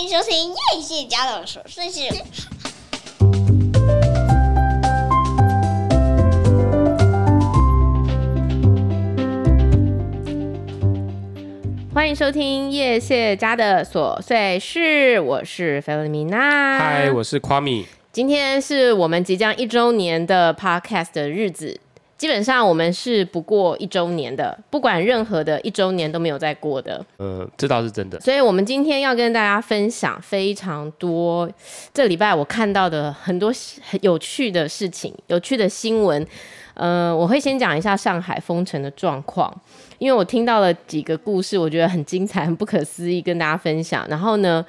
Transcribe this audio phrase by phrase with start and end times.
[0.00, 2.00] 欢迎收听叶谢家的琐碎事。
[11.92, 16.78] 欢迎收听叶谢家的琐碎事，我是 Filomena。
[16.78, 17.84] 嗨，我是夸米。
[18.10, 21.78] 今天是我们即将一周年的 Podcast 的日子。
[22.20, 27.02] 基本上我们是不过一周年的，不管任何的一周年都没有再过的。
[27.16, 28.20] 呃，这倒是真的。
[28.20, 31.50] 所以，我们今天要跟大家分享非常多
[31.94, 33.50] 这礼拜我看到的很多
[33.88, 36.26] 很有趣的事情、有趣的新闻。
[36.74, 39.50] 呃，我会先讲一下上海封城的状况，
[39.96, 44.06] 因为我听到了几个故事，我觉得很精彩、很不可思议，跟大家分享。
[44.10, 44.62] 然后呢，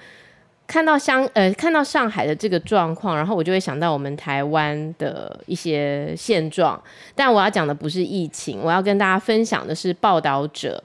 [0.72, 6.82] 看到香呃，看到上海的这个状况，然后我就会想到我们台湾的一些现状。
[7.14, 10.82] 但我要讲的不是疫情，我要跟大家分享的是报道者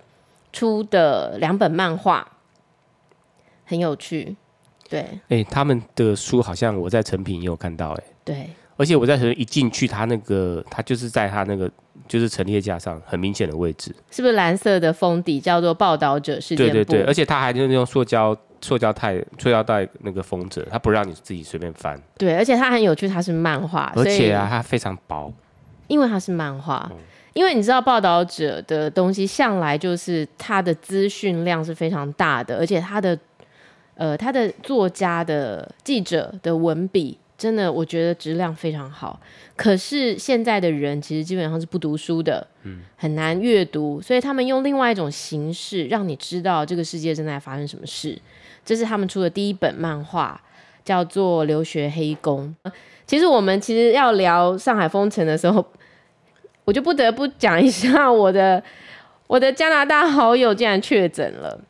[0.53, 2.27] 出的两本漫画，
[3.65, 4.35] 很有趣。
[4.89, 11.71] 对，哎、欸，他们的书好像我在成品也有看到、欸，哎，对，而且我在诚品一进去，他那个他就是在他那个
[12.09, 16.73] 就是陈列架上很明显的位置，是不是蓝色的封底叫做报道者事件簿？
[16.73, 18.37] 对对对，而且他还就是用塑胶。
[18.61, 22.01] 塑胶袋、塑胶袋那个封着，它不让你自己随便翻。
[22.19, 25.33] 对，而且它很有趣，它是漫画，而且啊，它非常薄。
[25.89, 26.97] 因为它是漫画，嗯，
[27.33, 33.17] 因为你知道报道者的东西向来就是它的资讯量是非常大的，而且它的
[33.95, 39.21] 呃，它的作家的记者的文笔真的，我觉得质量非常好。
[39.55, 48.19] 可是现在的人其实基本上是不读书的，嗯，很难阅读，所以他们用另外一种形式让你知道这个世界正在发生什么事。
[48.65, 50.41] 这是他们出的第一本漫画，
[50.85, 52.55] 叫做《留学黑工》。
[53.07, 55.65] 其实我们其实要聊上海封城的时候，
[56.65, 58.63] 我就不得不讲一下我的
[59.27, 61.61] 我的加拿大好友竟然确诊了，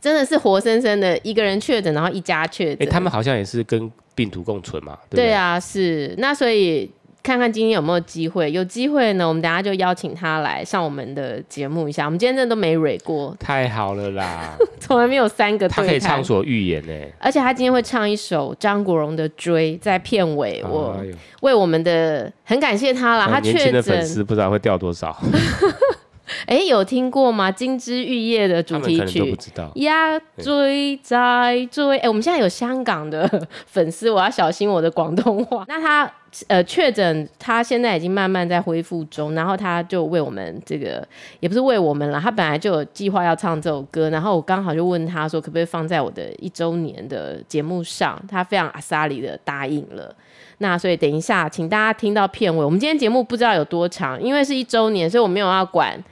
[0.00, 2.88] 真的是活生生的一个人确诊，然后一家确诊。
[2.88, 4.98] 哎，他们好像也是跟病毒共存嘛？
[5.08, 5.26] 对对？
[5.26, 6.14] 对啊，是。
[6.18, 6.90] 那所以。
[7.20, 12.06] 看看今天有没有机会，有机会呢，我们等下就邀请他来上我们的节目一下。
[12.06, 15.68] 我们今天真的都没蕊过，太好了啦， 从来没有三个。
[15.68, 20.96] 他可以畅所欲言呢，而且他今天会唱一首张国荣的《追》在片尾，我
[21.42, 23.28] 为我们的很感谢他啦。
[23.28, 25.14] 他确诊的粉丝不知道会掉多少。
[26.46, 27.50] 哎、欸，有听过吗？
[27.54, 29.70] 《金枝玉叶》的主题曲，不知道。
[29.76, 33.28] 呀，追在追，哎、欸，我们现在有香港的
[33.66, 35.64] 粉丝，我要小心我的广东话。
[35.68, 36.10] 那他
[36.46, 41.06] 呃确诊，他现在已经慢慢在恢复中，然后他就为我们这个，
[41.40, 48.20] 也不是为我们了，他本来就有计划要唱这首歌，然后我刚好就问他说，可不可以放在我的一周年的节目上？
[48.28, 50.14] 他非常阿萨里的答应了。
[50.58, 52.64] 那所以等一下，请大家听到片尾。
[52.64, 56.02] 我们今天节目不知道有多长，因为是一周年，所以我没有要管。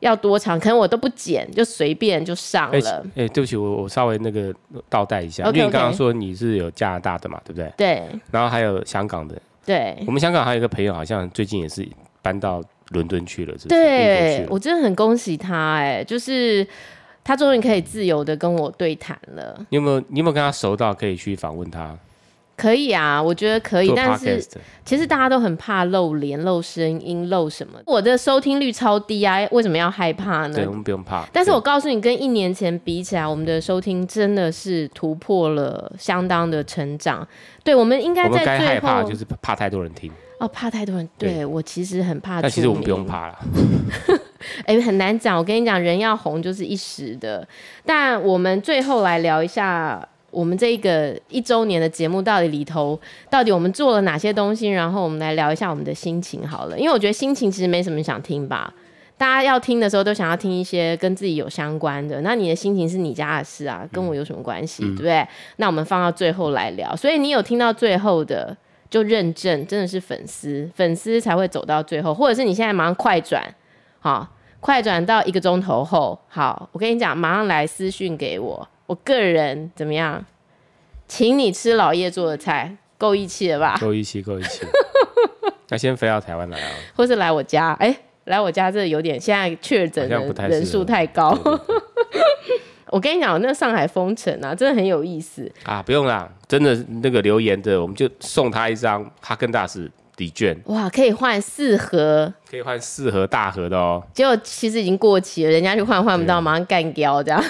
[0.00, 0.58] 要多长？
[0.58, 2.78] 可能我都不剪，就随便就上了。
[2.78, 4.54] 哎、欸欸，对不起，我我稍微那个
[4.88, 7.72] 倒带一下，okay, 因为你刚刚说你是有加拿大的嘛，对不对？
[7.76, 8.02] 对。
[8.30, 9.34] 然后还有香港的。
[9.64, 9.96] 对。
[10.06, 11.86] 我们香港还有一个朋友，好像最近也是
[12.22, 13.80] 搬到伦敦去了，是不是？
[13.80, 16.66] 对，我真的很恭喜他，哎，就是
[17.24, 19.58] 他终于可以自由的跟我对谈了。
[19.70, 20.00] 你有没有？
[20.08, 21.96] 你有没有跟他熟到可以去访问他？
[22.58, 24.44] 可以啊，我觉得可以，但是
[24.84, 27.78] 其实大家都很怕露脸、露声音、露什么。
[27.86, 30.54] 我的收听率超低啊，为什么要害怕呢？
[30.56, 31.24] 对，我们不用怕。
[31.32, 37.24] 但是我告诉你，跟一年前比起来，我们的收听真的是突破了相当的成长。
[37.62, 39.04] 对，我们应该在最后。
[39.04, 40.10] 就是怕太多人听。
[40.40, 41.08] 哦，怕太多人。
[41.16, 42.42] 对，对我其实很怕。
[42.42, 43.38] 但其实我们不用怕了。
[44.66, 45.38] 哎、欸，很难讲。
[45.38, 47.46] 我跟你讲，人要红就是一时的。
[47.86, 50.08] 但我们最后来聊一下。
[50.38, 52.96] 我们这一个一周年的节目到底里头，
[53.28, 54.68] 到底我们做了哪些东西？
[54.68, 58.72] 然后我们来聊一下我们的心情好了，因为我觉得心情其实没什么想听吧。
[59.16, 65.26] 大家要听的时候都想要听一些跟自己有相关的，那你的心情是你家的事啊，跟我有什么关系，嗯、对不对？
[65.56, 66.94] 那我们放到最后来聊。
[66.94, 68.56] 所以你有听到最后的，
[68.88, 73.42] 就认证真的是粉丝，粉丝才会走到最后，或者是你现在马上快转，
[73.98, 74.28] 好，
[74.60, 78.68] 快转到一个钟头后，好，我跟你讲，马上来私讯给我。
[78.88, 80.24] 我个人怎么样？
[81.06, 83.76] 请你吃老叶做的菜，够义气了吧？
[83.78, 84.64] 够义气，够义气。
[85.68, 86.70] 那先飞到台湾来啊？
[86.96, 87.74] 或是来我家？
[87.74, 91.38] 哎、欸，来我家这有点现在确诊的人数太高。
[92.88, 95.82] 我跟你讲，那上海封城啊，真的很有意思啊！
[95.82, 100.58] 不用啦，真的那个留言的，我们就送他一张哈根达斯礼券。
[100.64, 104.02] 哇，可以换四盒，可以换四盒大盒的哦。
[104.14, 107.44] 结果其实已经过期了，人家去换换不到，马上干掉这样。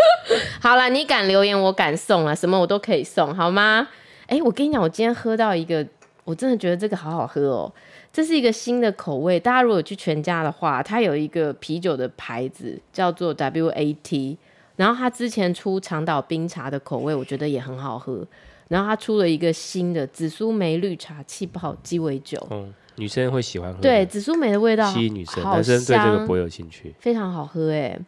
[0.60, 3.88] 好了，你敢留言，我敢送啊，什么我都可以送，好吗？
[4.26, 5.86] 哎、欸，我跟你讲，我今天喝到一个，
[6.24, 7.72] 我真的觉得这个好好喝哦，
[8.12, 9.40] 这是一个新的口味。
[9.40, 14.36] 大家如果去全家的话，它有一个啤酒的牌子叫做 WAT
[14.76, 18.26] 然后它之前出长岛冰茶的口味，我觉得也很好喝。
[18.68, 23.80] 然后它出了一个新的紫苏梅绿茶气泡鸡尾酒，嗯，女生会喜欢喝。
[23.80, 26.94] 对，紫苏梅的味道吸引女生，男生对这个不会有兴趣。
[27.00, 27.98] 非常好喝哎！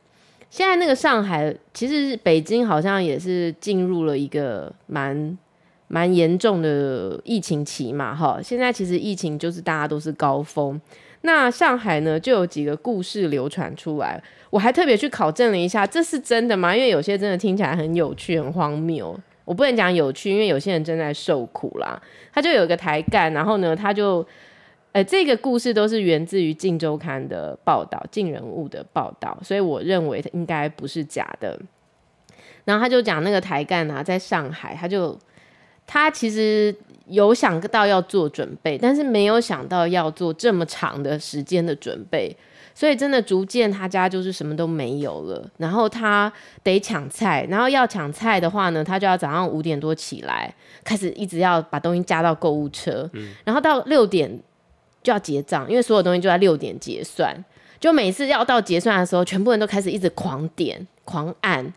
[0.51, 5.39] 现在那个上海，其实北京好像也是进入了一个蛮
[5.87, 8.41] 蛮严重的疫情期嘛，哈。
[8.43, 10.79] 现在其实疫情就是大家都是高峰。
[11.23, 14.21] 那上海呢，就有几个故事流传出来，
[14.51, 16.75] 我还特别去考证了一下，这是真的吗？
[16.75, 19.19] 因为有些真的听起来很有趣、很荒谬。
[19.45, 22.01] 我不能讲有趣，因为有些人正在受苦啦。
[22.33, 24.27] 他就有一个台干，然后呢，他就，
[24.93, 31.59] 呃，这个故事都是源自于《镜周刊》的报道，镜人物的报道，所以我认为应该不是假的。
[32.65, 35.19] 然后他就讲那个台干啊，在上海，他就
[35.87, 36.75] 他其实
[37.07, 42.37] 有想到要做准备，但是没有想到要做这么长的时间的准备。
[42.73, 46.33] 所以真的逐渐他家就是什么都没有了，然后他
[46.63, 54.41] 得抢菜，然后要抢菜的话呢，他就要早上五点多起来，开始一直要把东西加到购物车，嗯、然后到六点
[55.03, 57.37] 就要结账，因为所有东西就在六点结算，
[57.79, 61.73] 就每次要到结算的时候，全部人都开始一直狂点狂按。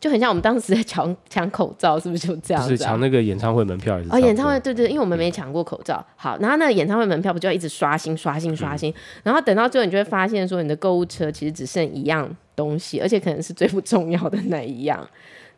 [0.00, 2.68] 就很像我们当时在抢抢口罩，是不是就这样子？
[2.68, 4.08] 是抢那个演唱会门票还是？
[4.12, 6.00] 哦，演唱会对，对对，因为我们没抢过口罩。
[6.14, 8.92] 好，然后那个演唱会门票不就要一直刷新、刷新、刷新？
[8.92, 8.94] 嗯、
[9.24, 15.04] 然后等到最后，你就会发现说，你的购物车其实只剩一样东西，而且可能是最不重要的那一样。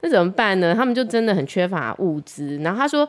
[0.01, 0.75] 那怎么办呢？
[0.75, 2.57] 他们就真的很缺乏物资。
[2.63, 3.07] 然后他说，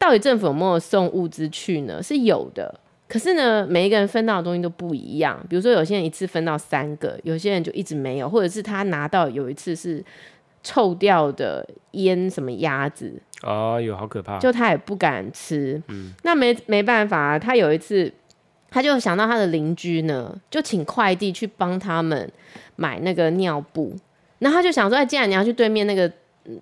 [0.00, 2.02] 到底政府有没有送物资去呢？
[2.02, 2.74] 是有的，
[3.12, 5.38] 可是呢，每一个人分到的东西都不一样。
[5.50, 10.02] 比如说，有些人一次分到三个，有些人就一直没有，或者是他拿到有一次是。
[10.64, 13.12] 臭掉的腌什么鸭子
[13.42, 15.82] 哦，有好可怕，就他也不敢吃。
[15.88, 18.08] 嗯，那没没办法啊，他有一次
[18.70, 22.30] 他就想到他的邻居呢，就请快递去帮他们
[22.76, 23.92] 买那个尿布。
[24.38, 26.08] 那他就想说，哎既然你要去对面那个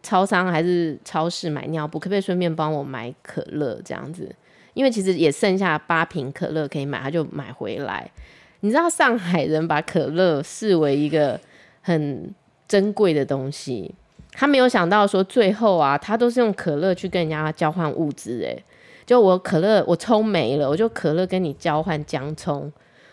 [0.02, 4.34] 超商还是超市买尿布，可不可以顺便帮我买可乐这样子？
[4.74, 8.10] 因为其实也剩下八瓶可乐可以买，他就买回来。
[8.60, 11.40] 你知道上海人把可乐视为一个
[11.80, 12.34] 很。
[12.70, 13.92] 珍贵的东西，
[14.30, 18.62] 他没有想到说最后啊，他都是用可乐去跟人家交换物资，诶，
[19.04, 22.72] 就我可乐我葱没了，我就可乐跟你交换姜葱，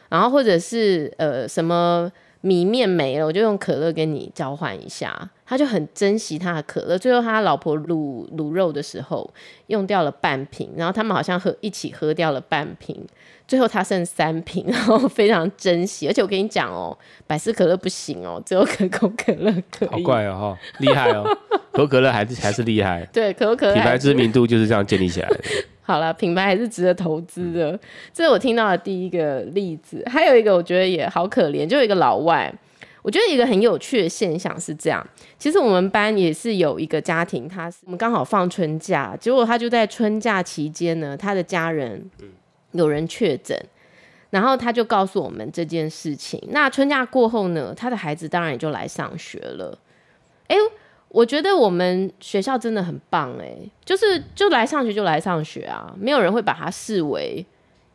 [0.09, 2.07] 然后或者是呃什么
[2.47, 6.97] 米面没了，我就用可乐跟你交换一下，他就很珍惜他的可乐。
[6.97, 9.29] 最后他老婆卤卤肉的时候
[9.67, 13.05] 用掉了半瓶，然后他们好像喝一起喝掉了半瓶。
[13.45, 16.07] 最后他剩三瓶，然后非常珍惜。
[16.07, 19.89] 而且我跟你讲哦，百事可乐不行哦，只有可口可乐可以。
[19.89, 21.23] 好怪哦，厉害哦，
[21.71, 23.05] 可口可乐还是还是厉害。
[23.11, 25.39] 对，可口可乐品牌知名度就是这样建立起来的。
[25.87, 27.71] 好了，品牌还是值得投资的。
[27.71, 27.79] 嗯、
[28.13, 30.03] 这是我听到的第一个例子。
[30.05, 32.53] 还有一个我觉得也好可怜，就有一个老外。
[33.01, 35.07] 我觉得一个很有趣的现象是这样，
[35.39, 42.07] 其实我们班也是有一个家庭，他是我们刚好放春假，结果他就在春假期间呢，他的家人。
[42.19, 42.27] 嗯
[42.73, 43.57] 有人确诊，
[44.29, 46.39] 然后他就告诉我们这件事情。
[46.51, 49.75] 那春假过后呢，他的孩子当然也就来上学了。
[50.47, 50.55] 哎，
[51.09, 53.55] 我觉得我们学校真的很棒，哎，
[53.85, 57.45] 就是就来上学就来上学啊，没有人会把他视为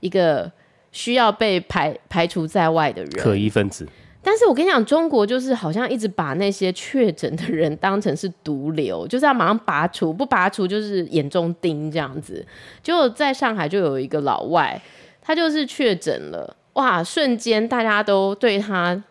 [0.00, 0.50] 一个
[0.91, 3.87] 需要被排排除在外的人，可疑分子。
[4.25, 12.46] 但是我跟你讲，中国就是好像一直把那些确诊的人当成是毒瘤，就是要马上拔除，不拔除就是眼中钉这样子。
[12.84, 14.81] 就在上海就有一个老外，
[15.20, 19.03] 他就是确诊了，哇，瞬间大家都对他，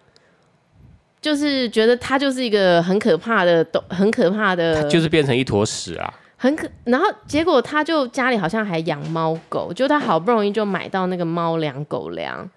[1.21, 6.67] 就是觉得他就是一个很可怕的，很可怕的，就是变成一坨屎啊，很可。
[6.85, 12.49] 然后结果他就家里好像还养猫狗，就他好不容易就买到那个猫粮狗粮。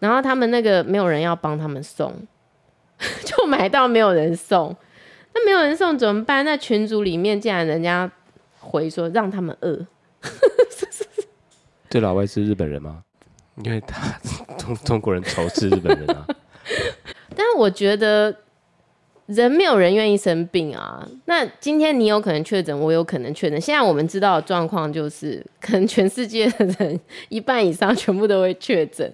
[0.00, 2.14] 然后他们那个没有人要帮他们送，
[3.24, 4.76] 就买到没有人送，
[5.32, 6.44] 那没有人送怎么办？
[6.44, 8.10] 那群组里面竟然人家
[8.60, 9.86] 回说让他们饿。
[11.88, 13.02] 这老外是日本人吗？
[13.64, 14.18] 因为他
[14.58, 16.26] 中中国人仇视日本人啊。
[17.36, 18.34] 但我觉得
[19.26, 21.06] 人没有人愿意生病啊。
[21.26, 23.60] 那今天你有可能确诊，我有可能确诊。
[23.60, 26.98] 现在我们知道的状况就是，可能全世界的人
[27.28, 29.12] 一半以上全部都会确诊。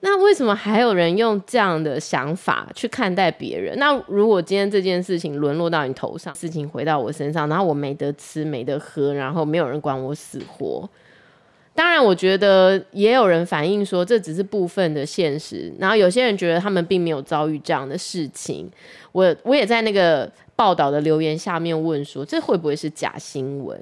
[0.00, 3.76] 那为什么还有人用这样的想法去看待别人？
[3.78, 10.88] 那如果今天这件事情沦落到你头上，事情回到我身上，然后我没得吃、没得喝，然后没有人管我死活。
[11.76, 18.68] 当然，我觉得也有人反映说这只是部分的现实，然后有些人觉得他们并没有遭遇这样的事情。
[19.12, 23.80] 我我也在那个报道的留言下面问说，这会不会是假新闻？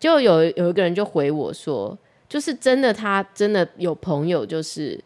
[0.00, 1.96] 就有有一个人就回我说，
[2.28, 4.98] 就是真的，他真的有朋友就是。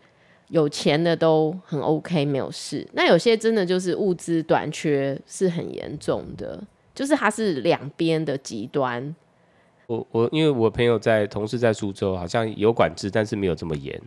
[0.53, 2.85] 有钱的都很 OK，没有事。
[2.95, 6.61] 那有些真的就是物资短缺是很严重的，
[6.93, 9.15] 就是它是两边的极端。
[9.91, 14.01] 我我因为我朋友在同事在苏州，好像有管制，但是没有这么严，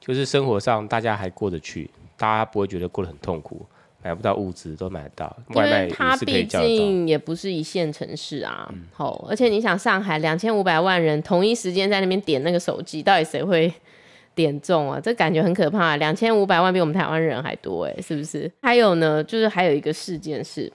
[0.00, 3.64] 就是生活上大家还过得去，大家不会觉得过得很痛苦。
[4.02, 6.66] 买不到物资都买得到，外卖也是可以叫到。
[6.66, 13.72] 因为它毕竟也不是一线城市啊，好、嗯，而且你想上海两千五百万人同一时间在那边点那个手机，到底谁会
[14.34, 15.00] 点中啊？
[15.00, 18.50] 这感觉很可怕啊，两千五百万比我们台湾人还多哎，是不是？
[18.60, 20.70] 还有呢，就是还有一个事件是，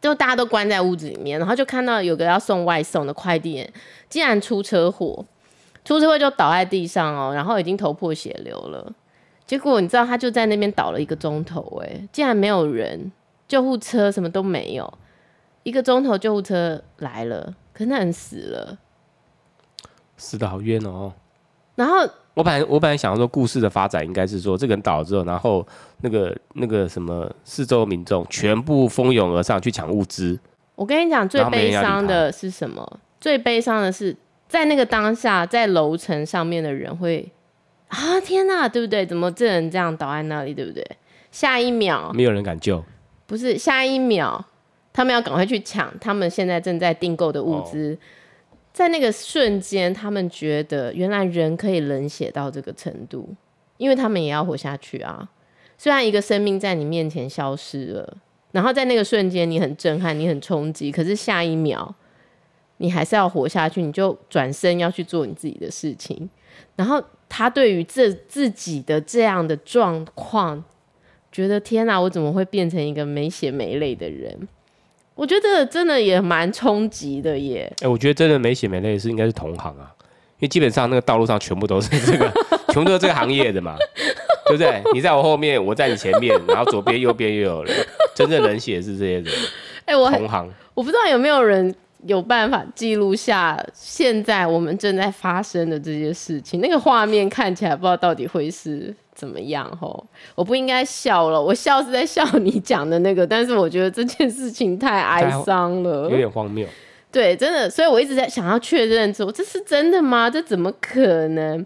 [0.00, 3.72] 就大家都关在屋子里面，然后就看到有个要送外送的快递员
[4.08, 5.24] 竟然出车祸，
[5.84, 8.92] 出车祸就倒在地上哦，然后已经头破血流了。
[9.46, 13.10] 结果你知道他就在那边倒了一个钟头，哎，竟然没有人，
[13.48, 14.92] 救护车什么都没有，
[15.62, 18.78] 一个钟头救护车来了，可是那人死了，
[20.16, 21.14] 死得好冤哦。
[21.74, 25.66] 然后我本来我本来想说故事的发展应该是说这个人倒了之后，然后
[26.02, 30.38] 那个那个什么四周民众全部蜂拥而上去抢物资。
[30.76, 33.00] 我跟你讲最悲伤的是什么？
[33.20, 34.16] 最悲伤的是
[34.46, 37.28] 在那个当下，在楼层上面的人会。
[37.88, 39.04] 啊天哪，对不对？
[39.04, 40.86] 怎么这人这样倒在那里，对不对？
[41.32, 42.84] 下一秒没有人敢救，
[43.26, 44.44] 不是下一秒，
[44.92, 47.94] 他们要赶快去抢他们现在正在订购的物资。
[47.94, 47.98] 哦、
[48.78, 53.28] 在那个瞬间，他们觉得原来人可以冷血到这个程度，
[53.76, 55.28] 因为他们也要活下去啊。
[55.76, 58.16] 虽然一个生命在你面前消失了，
[58.52, 61.92] 然后在那个瞬间你很震撼，你很冲击，可是下一秒
[62.76, 66.30] 你还是要活下去，你就转身要去做你自己的事情，
[66.76, 67.02] 然后。
[67.30, 70.64] 他对于这自己的这样的状况，
[71.30, 74.48] 觉得天哪，我怎么会变成一个没血没泪的人？
[75.18, 77.68] 我觉得真的也蛮冲击的耶。
[77.80, 79.90] 哎、欸，我觉得真的没血没泪的是应该是同行啊，
[80.38, 82.32] 因为基本上那个道路上全部都是这个，
[82.68, 83.74] 全部都是这个行业的嘛，
[84.46, 84.80] 对不对？
[84.94, 87.74] 你在我后面，我在你前面，然后左边右边又有人，
[88.14, 89.26] 真正冷血是这些人。
[89.86, 91.74] 哎、欸，我同行，我不知道有没有人。
[92.06, 100.06] 有办法记录下现在我们正在发生的这些事情，那个画面看起来不知道到底会是怎么样吼。
[100.34, 106.66] 我不应该笑了，我笑是在笑你讲的那个，但是我觉得这件事情太哀伤了，有点荒谬。
[107.10, 110.30] 对，真的，所以我一直在想要确认说这是真的吗？
[110.30, 111.64] 这怎么可能？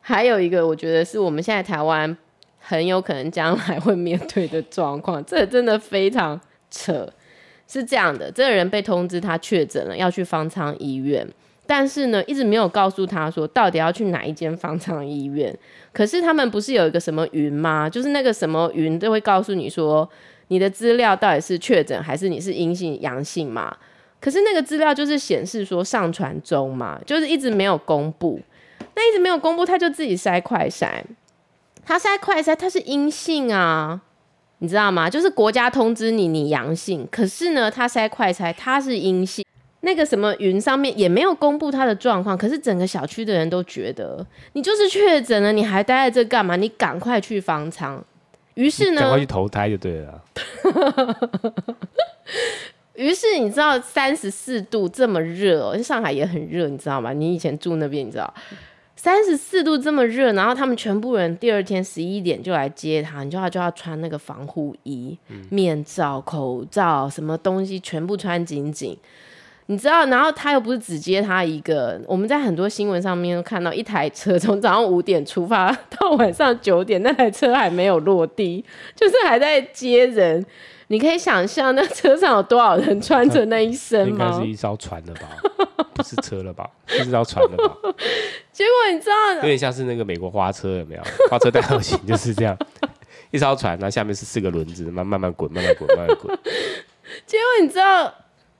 [0.00, 2.16] 还有一个，我觉得是我们现在台湾
[2.58, 7.10] 很有可能将来会面对的状况，这真的非常扯。
[7.66, 11.26] 是这样的，这个人被通知他确诊了，要去方舱医院，
[11.66, 15.56] 但是呢，一直没有告诉他说到底要去哪一间方舱医院。
[15.92, 17.88] 可是他们不是有一个什么云吗？
[17.88, 20.08] 就是那个什么云都会告诉你说
[20.48, 23.76] 你的资料到底是确诊还是你是阴性阳性嘛？
[24.20, 28.40] 可是那个资料就是显示说上传中嘛，就是一直没有公布。
[28.96, 31.02] 那一直没有公布，他就自己筛快筛，
[31.84, 34.00] 他筛快筛他是阴性啊。
[34.58, 35.10] 你知道吗？
[35.10, 39.44] 就是国家通知你你阳性，可是呢，他筛快筛他是阴性。
[39.80, 46.56] 那个什么云上面也没有公布他的状况，可是整个小区的人都觉得你就是确诊了，你还待在这干嘛？
[46.56, 48.02] 你赶快去方舱。
[48.54, 50.24] 于是呢，赶快去投胎就对了。
[52.94, 57.12] 于是你知道三十四度这么热哦，上海也很热，你知道吗？
[57.12, 58.32] 你以前住那边，你知道。
[59.04, 68.96] 三十四度这么热，然后他们全部人第二天十一点就来接他，你知道他就要穿那个防护衣、嗯、面罩、口罩，什么东西全部穿紧紧，
[69.66, 70.06] 你知道？
[70.06, 78.64] 然后他又不是只接他一个，我们在很多新闻上面都看到一台车从早上五点出发到晚上九点，那台车还没有落地，
[78.96, 80.42] 就是还在接人。
[80.88, 84.26] 你可以想象那车上有多少人穿着那一身吗？
[84.26, 85.28] 应该是一艘船了吧？
[85.94, 86.68] 不是车了吧？
[86.86, 87.76] 是一艘船了吧？
[88.52, 91.02] 结果你知道，有点像是那个美国花车，有没有？
[91.30, 92.56] 花车代号型就是这样，
[93.30, 96.38] 一艘船，然后下面是四个轮子，慢慢慢滚，慢慢滚，慢慢滚。
[97.26, 98.12] 结果你知道，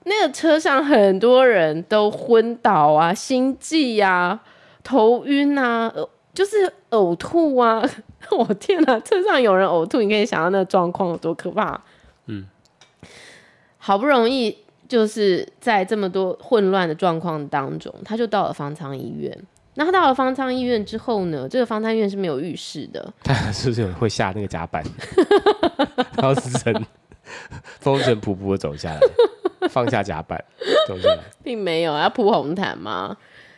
[0.04, 4.40] 那个车上很多人都昏倒啊，心悸啊，
[4.82, 5.92] 头晕啊，
[6.32, 7.82] 就是呕吐啊！
[8.30, 11.80] 我天哪，车上有人呕吐，你可以想到那个状况有多可怕。
[13.84, 14.56] 嗯，好不容易
[14.88, 19.38] 就是在这么多混乱的状况当中，他就到了方舱医院。
[19.74, 21.46] 那他到了方舱医院之后呢？
[21.48, 23.12] 这个方舱医院是没有浴室的。
[23.22, 24.82] 他 是不是会下那个甲板？
[26.16, 26.48] 然后是
[27.80, 29.00] 风尘仆仆的走下来，
[29.68, 30.42] 放下甲板
[30.86, 33.16] 走下来，并没有要铺红毯吗？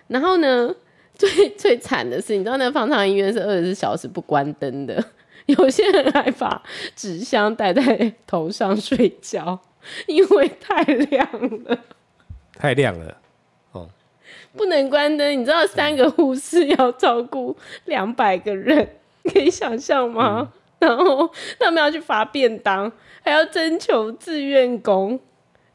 [0.08, 0.74] 然后呢，
[1.14, 5.04] 最最惨的是，你知道那个方舱医院是二十四小时不关灯的。
[5.46, 6.62] 有些人还把
[6.96, 9.60] 纸箱戴在头上睡觉，
[10.06, 11.28] 因为太亮
[11.64, 11.78] 了。
[12.54, 13.16] 太亮了。
[13.72, 13.88] 哦
[14.56, 18.88] 不能关灯，你知道三个护士要照顾两百个人，
[19.24, 20.50] 可以想象吗？
[20.78, 22.90] 嗯、然后他们要去发便当，
[23.22, 25.20] 还要征求志愿工。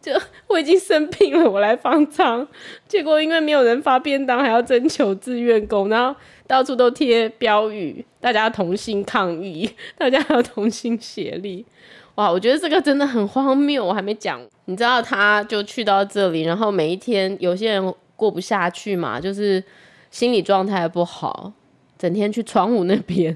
[0.01, 0.11] 就
[0.47, 2.47] 我已经生病了，我来方舱，
[2.87, 11.63] 结果因为没有人发便当，还要征求志愿工，然后到处都贴标语，大家同心抗疫，大家要同心协力。
[12.21, 13.83] 哇，我觉得这个真的很荒谬。
[13.83, 19.63] 我还没讲，你知道，他就去到这里，然后每一天有些人过不下去嘛，就是
[20.11, 21.51] 心理状态不好，
[21.97, 23.35] 整天去窗户那边，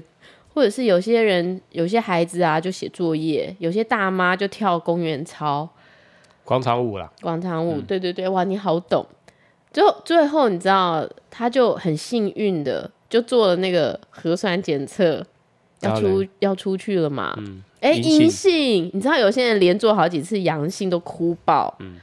[0.54, 5.68] 或者是有些人有些孩子啊就写作业，有些大妈就跳公园操。
[6.44, 9.04] 广场舞啦，广场舞，对对对，哇，你好懂。
[9.72, 15.26] 最后最后，你知道，他就很幸运的就做了那个核酸检测，
[15.80, 17.34] 要出要出去了嘛。
[17.38, 18.90] 嗯，哎、欸，阴性。
[18.92, 21.94] 你知道有些人连做好几次阳性都哭爆，嗯，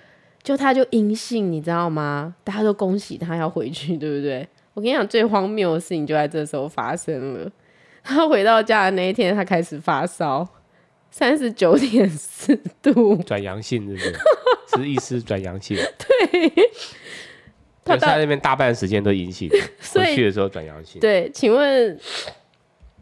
[0.41, 2.33] 就他就阴性，你知道吗？
[2.43, 4.47] 大家都恭喜他要回去，对不对？
[4.73, 7.51] 我跟你讲，最荒谬的事情就在这时候发生了。
[8.03, 10.47] 他回到家的那一天，他开始发烧。
[11.11, 14.81] 三十九点四度，转阳性是不是？
[14.83, 15.77] 是意思转阳性。
[15.99, 16.51] 对，
[17.85, 19.47] 他在那边大半时间都阴性，
[19.93, 20.99] 回去的时候转阳性。
[20.99, 21.95] 对，请问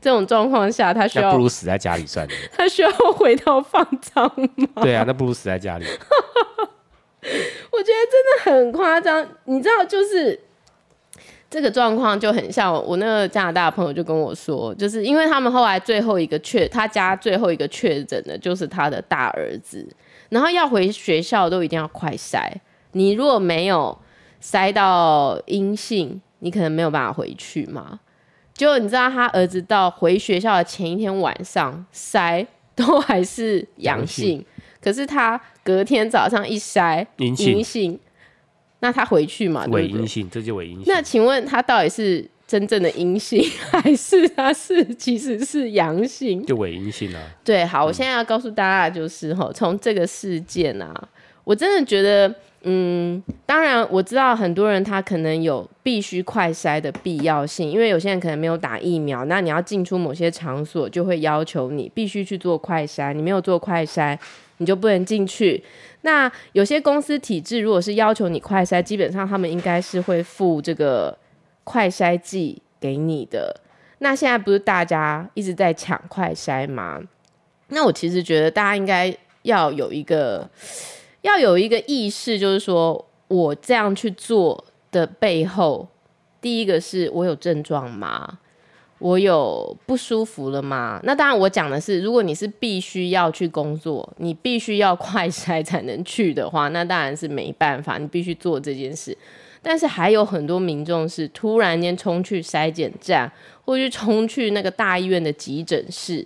[0.01, 2.33] 这种状况下，他需要那不如死在家里算了。
[2.51, 4.81] 他需要回到方舱吗？
[4.81, 5.85] 对啊，那不如死在家里。
[7.71, 10.39] 我觉得真的很夸张，你知道，就是。
[11.49, 19.85] 这个状况就很像我那个加拿大朋友就跟我说，就是因为他们后来最后一个确，他家最后一个确诊的就是他的大儿子，
[20.29, 22.49] 然后要回学校都一定要快筛，
[22.93, 23.99] 你如果没有
[24.41, 27.99] 筛到阴性，你可能没有办法回去嘛。
[28.61, 34.45] 就你知道他儿子到回学校的前一天晚上筛都还是阳性，
[34.79, 37.99] 可是他隔天早上一筛阴性。
[38.81, 39.65] 那他回去嘛？
[39.71, 40.83] 伪阴性，这就伪阴性。
[40.85, 46.45] 那请问他到底是真正的阴性，还是他是其实是阳性？
[46.45, 47.19] 就伪阴性啊。
[47.43, 50.93] 对，好，我现在要告诉大家就是哈，从这个事件啊，
[51.43, 52.31] 我真的觉得，
[52.63, 64.15] 嗯，当然我知道很多人他可能有必须快筛的必要性，因为有些人可能没有打疫苗，那你要进出某些场所，就会要求你必须去做快筛，你没有做快筛，
[64.57, 65.63] 你就不能进去。
[66.01, 71.17] 那有些公司体制，如果是要求你快筛，基本上他们应该是会付这个
[71.63, 73.59] 快筛剂给你的。
[73.99, 77.01] 那现在不是大家一直在抢快筛吗？
[77.69, 80.47] 那我其实觉得大家应该要有一个
[81.21, 85.87] 要有一个意识，就是说我这样去做的背后，
[86.41, 88.39] 第一个是我有症状吗？
[88.99, 90.99] 我有不舒服了吗？
[91.03, 99.17] 那当然，我讲的是，如果你是必须要去工作，你必须要快筛才能去的话， 那当然是没办法，你必须做这件事。
[99.63, 103.31] 但是还有很多民众是突然间冲去筛检站，
[103.65, 106.23] 或者冲去那个大医院的急诊室。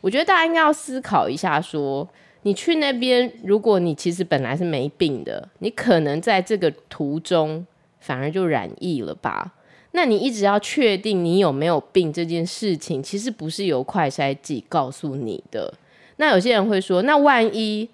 [0.00, 2.08] 我觉得大家应该要思考一下说，
[2.46, 7.66] 你去那边，如果你其实本来是没病的，你可能在这个途中
[7.98, 9.52] 反而就染疫了吧。
[9.90, 15.74] 那你一直要确定你有没有病这件事情，其实不是由快筛剂告诉你的。
[16.18, 17.88] 那有些人会说，那万一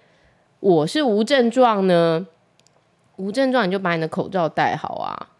[0.61, 2.27] 我是无症状呢？
[3.17, 5.31] 无症状你就把你的口罩戴好啊，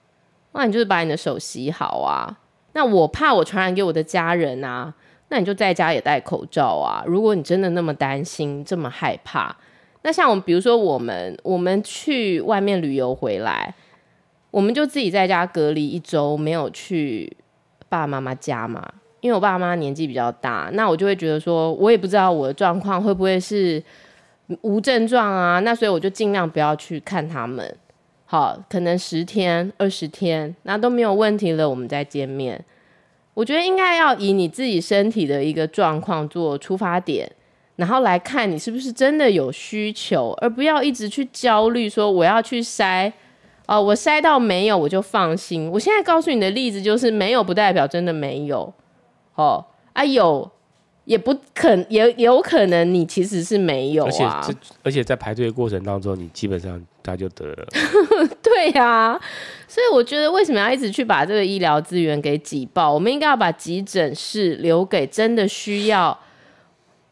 [0.53, 2.39] 那你就是把你的手洗好啊。
[2.73, 4.95] 那我怕我传染给我的家人啊，
[5.33, 7.03] 那你就在家也戴口罩啊。
[7.07, 9.57] 如果你真的那么担心，这么害怕，
[10.03, 13.75] 那像我们比如说我们我们去外面旅游回来。
[14.51, 17.35] 我们就自己在家隔离一周，没有去
[17.89, 18.87] 爸爸妈妈家嘛，
[19.23, 23.83] 因为我爸妈年纪比较大，那我就会觉得说，我也不知道我的状况会不会是
[24.61, 27.75] 无症状啊，那所以我就尽量不要去看他们，
[28.27, 32.63] 好，可能十天、二十天，那都没有问题了，我们再见面。
[33.35, 37.31] 我觉得应该要以你自己身体的一个状况做出发点，
[37.77, 43.13] 然后来看你是不是真的有需求，而不要一直去焦虑说我要去筛。
[43.67, 45.71] 哦，我筛到没有，我就放心。
[45.71, 48.71] 我现在告诉你的例子就是没有，不代表真的没有。
[49.37, 50.51] 哦，啊有，
[51.05, 54.09] 也不可，也有可能你其实是没有啊。
[54.47, 57.67] 而且，而且在排队的过程当中，你基本上他就得了。
[58.43, 59.21] 对呀、啊，
[59.67, 62.93] 所以我觉得为什么要一直去把这个医疗资源给挤爆？
[62.93, 66.17] 我们应该要把急诊室留给真的需要。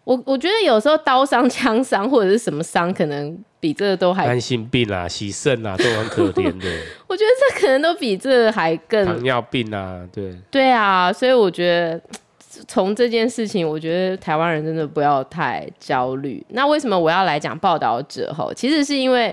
[0.04, 6.68] 我我觉得有时候刀伤、枪伤或者是什么伤，可能比这个都还慢性病啊、洗肾啊，都很可怜的。
[7.06, 12.00] 我觉得这可能都比这个还更糖尿病啊，对对啊，所以我觉得
[12.66, 16.44] 从这件事情，我觉得台湾人真的不要太焦虑。
[16.48, 18.34] 那为什么我要来讲报道者？
[18.36, 19.32] 吼，其实是因为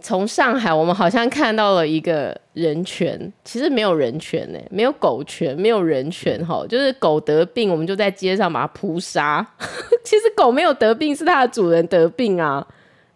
[0.00, 9.46] 从上海，我们好像看到了一个人权，其实没有人权呢，没有狗权，没有人权吼，就是狗得病，我们就在街上把它扑杀。
[10.02, 12.66] 其实狗没有得病，是它的主人得病啊。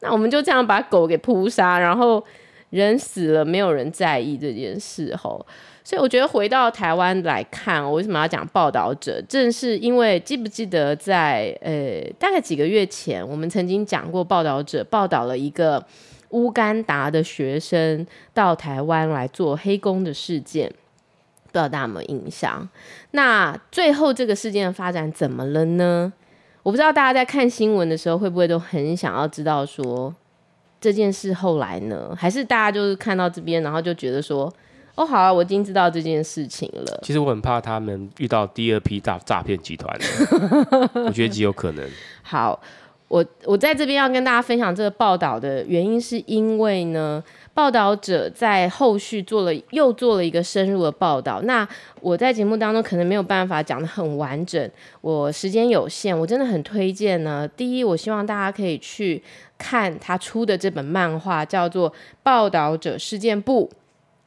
[0.02, 2.22] 那我们就这样把狗给扑杀，然后
[2.70, 5.44] 人死了，没有人在意这件事吼。
[5.84, 9.22] 所以我觉得回到台湾来看，我为什么要讲报道者？
[9.28, 15.86] 正是因为记不记得在呃大概几个月前，我们曾经讲过报道者报道了一个。
[16.30, 22.68] 乌干达的学生到台湾来做黑工的事件，不知道大家有没有印象？
[23.12, 26.12] 那最后这个事件的发展怎么了呢？
[26.64, 30.12] 我不知道大家在看新闻的时候会不会都很想要知道说
[30.80, 32.12] 这件事后来呢？
[32.18, 34.52] 还是大家就是看到这边，然后就觉得说，
[34.94, 37.00] 哦，好啊，我已经知道这件事情了。
[37.02, 39.92] 其实我很怕他们遇到第二批诈诈骗集团，
[41.06, 41.88] 我觉得极有可能。
[42.22, 42.60] 好。
[43.06, 51.40] 我我在这边要跟大家分享这个报道的原因，是因为呢，报道者在后续做了又做了一个深入的报道。
[51.42, 51.68] 那
[52.00, 54.68] 我在节目当中可能没有办法讲的很完整，
[55.00, 57.46] 我时间有限，我真的很推荐呢。
[57.46, 59.22] 第一，我希望大家可以去
[59.58, 61.88] 看他出的这本漫画，叫做
[62.24, 63.70] 《报道者事件簿》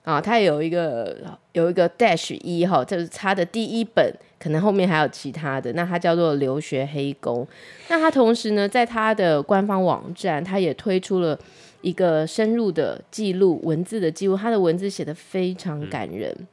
[0.08, 1.18] 啊，他有一个
[1.52, 4.10] 有一个 dash 一哈，就是他的第一本。
[4.40, 7.46] 可能后面还有其他的，那他叫做留学黑工。
[7.90, 11.38] 那他同时呢，在他的官方网站，他也推出了
[11.82, 14.38] 一个深入的记录，文字的记录。
[14.38, 16.32] 他的文字写的非常感人。
[16.40, 16.48] 嗯、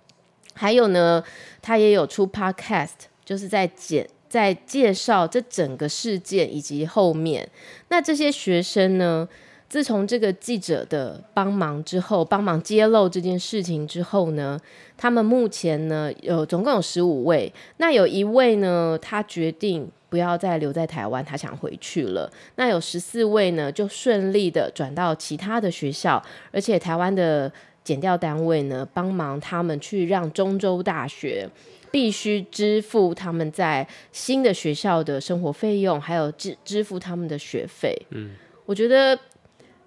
[0.54, 1.22] 还有呢，
[1.60, 7.46] 他也有出 podcast，就是在简在介绍这整个事件以及后面。
[7.88, 9.28] 那这些学生呢，
[9.74, 14.56] 自从这个记者的帮忙之后，帮忙揭露这件事情之后呢，
[14.96, 17.52] 他们目前呢有总共有十五位。
[17.78, 22.30] 那有一位呢，他决定不要再留在台湾，他想回去了。
[22.54, 27.50] 那有十四位呢，就顺利的转到其他的学校，而且台湾的
[27.82, 31.50] 检调单位呢，帮忙他们去让中州大学
[31.90, 38.00] 必须支付他们在新的学校的生活费用，还有支支付他们的学费。
[38.10, 39.18] 嗯，我觉得。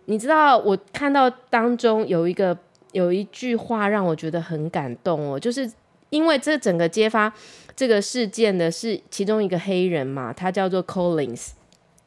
[0.09, 2.57] 你知道我看到当中有一个
[2.93, 5.69] 有一句话让我觉得很感动哦，就是
[6.09, 7.31] 因为这整个揭发
[7.75, 11.49] 这个事件的是其中一个黑人嘛，他叫做 Collins。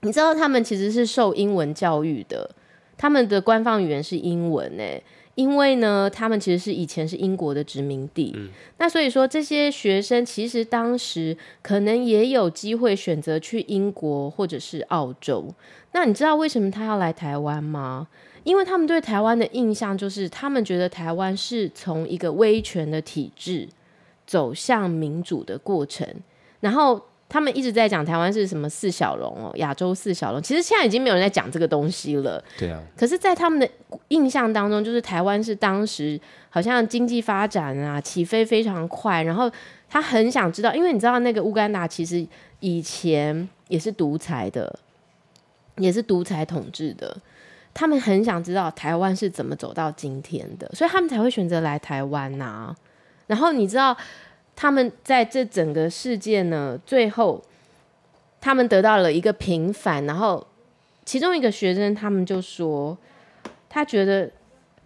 [0.01, 2.51] 你知道他们其实是受英文教育的，
[2.97, 5.03] 他们的官方语言是英文诶。
[5.37, 15.47] 因为呢，他们其实是以前是英国的殖民地，嗯、那所以说这些学生其实当时可能也有机会选择去英国或者是澳洲。
[15.93, 18.09] 那你知道为什么他要来台湾吗？
[18.45, 23.69] 因为他们对台湾的印象就是，他们觉得台湾是从一个威权的体制
[24.27, 26.07] 走向民主的过程，
[26.61, 27.07] 然后。
[27.31, 30.43] 他们一直在讲台湾是什么四小龙哦，亚洲四小龙。
[30.43, 32.43] 其实现在已经没有人在讲这个东西了。
[32.59, 32.83] 对啊。
[32.97, 33.71] 可是，在他们的
[34.09, 39.49] 印象当中，就是台湾是当时好像经济发展啊起飞非常快，然后
[39.89, 42.27] 他很想知道，因为你知道那个乌干达其实
[42.59, 44.77] 以前也是独裁的，
[45.77, 47.17] 也是独裁统治的。
[47.73, 52.77] 他们很想知道台湾是怎么走到今天的，所以他们才会选择来台湾呐、啊。
[53.29, 53.97] 然后你知道。
[54.63, 57.43] 他们在这整个事件呢，最后
[58.43, 60.47] 他们得到了一个平反，然后
[61.03, 62.95] 其中一个学生他们就说，
[63.71, 64.31] 他觉得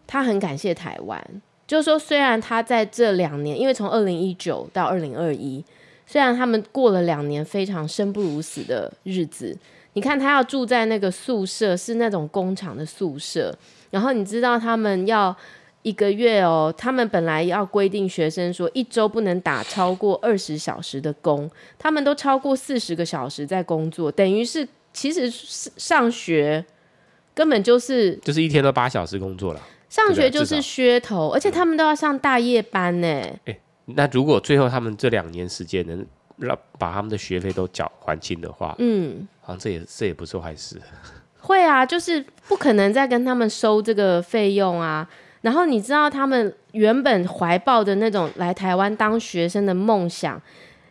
[0.06, 5.64] 他很感谢台湾，就是说虽然他在这两年，因为从二零一九到二零二一，
[6.06, 9.58] 虽然他们过了两年非常生不如死的日子，
[9.94, 13.52] 你看他要住在那个宿舍是那种工厂的宿舍，
[13.90, 15.36] 然后你知道他们要。
[15.84, 26.64] 一个月哦，他们本来要规定学生说一周不能打超过二十小时的工，他们都超过四十个小时在工作，等于是其实上学
[27.34, 33.06] 根本就是就是一天都八小时工作了，上学就是噱头，而且他们都要上大夜班呢。
[33.44, 36.06] 哎，那如果最后他们这两年时间能
[36.38, 40.80] 让把他们的学费都缴还清的话，嗯，好像这也这也不是坏事。
[41.40, 45.06] 会啊，就是不可能再跟他们收这个费用啊。
[45.44, 50.40] 然后你知道他们原本怀抱的那种来台湾当学生的梦想，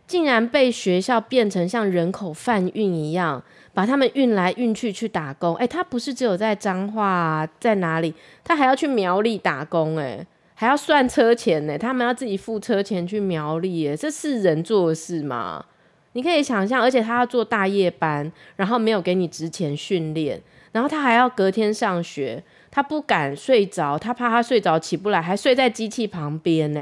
[0.05, 3.41] 竟然被学校变成像人口贩运一样，
[3.73, 5.55] 把他们运来运去去打工。
[5.55, 8.13] 哎，他不是只有在彰化啊，在哪里，
[8.43, 11.75] 他还要去苗栗打工，哎，还要算车钱呢。
[11.75, 15.65] 他们要自己付车钱去苗栗，哎，这是人做的事吗？
[16.11, 20.39] 你可以想象，而且他要做大夜班，然后没有给你职前训练，
[20.71, 22.43] 然后他还要隔天上学。
[22.73, 26.81] 他不敢睡着，他怕他睡着起不来，还睡在机器旁边呢。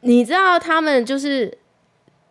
[0.00, 1.56] 你知道他们就是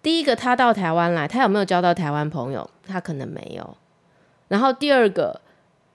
[0.02, 2.70] 第一个，他到台湾来，他有没有交到台湾朋友？
[2.86, 3.78] 他可能没有。
[4.50, 5.40] 然后第二个，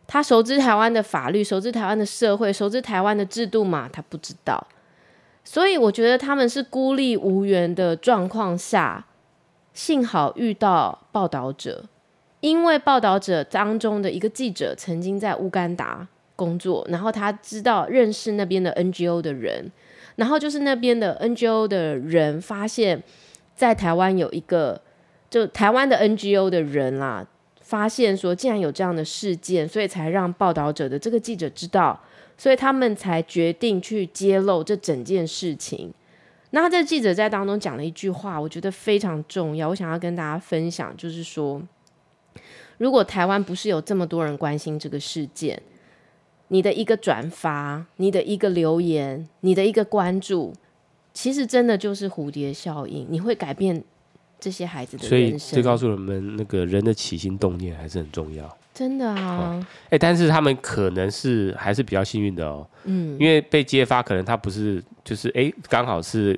[0.07, 3.87] 他熟知台湾的法律，熟知台湾的社会，熟知台湾的制度吗？
[3.93, 4.67] 他不知道。
[5.45, 9.05] 所以我觉得他们是孤立无援的状况下，
[9.75, 11.85] 幸好遇到报道者，
[12.41, 16.09] 因为报道者当中的一个记者曾经在乌干达
[16.43, 19.71] 工作，然后他知道认识那边的 NGO 的人，
[20.17, 23.03] 然后就是那边的 NGO 的人发现，
[23.55, 24.81] 在台湾有一个。
[25.33, 27.27] 就台湾的 NGO 的人啦、啊，
[27.63, 31.99] 发现说竟然有这样的事件，所以才让报道者的这个记者知道，
[32.37, 35.91] 所以他们才决定去揭露这整件事情。
[36.51, 41.63] 那他在记者在当中讲了一句话，我觉得非常重要，我想要跟大家分享，就是说，
[42.77, 45.59] 如果台湾不是有这么多人关心这个事件，
[46.53, 50.53] 你的一个转发，你的一个留言，你的一个关注，
[51.15, 53.83] 其实真的就是蝴蝶效应，你会改变。
[54.39, 58.59] 这些孩子的所以就告诉我们，那个人的起心动念还是很重要。
[58.75, 66.37] 真的啊，哎、欸，但是他们可能是还是比较幸运的哦，嗯，因为被揭发，可能他不是就是哎，刚、欸、好是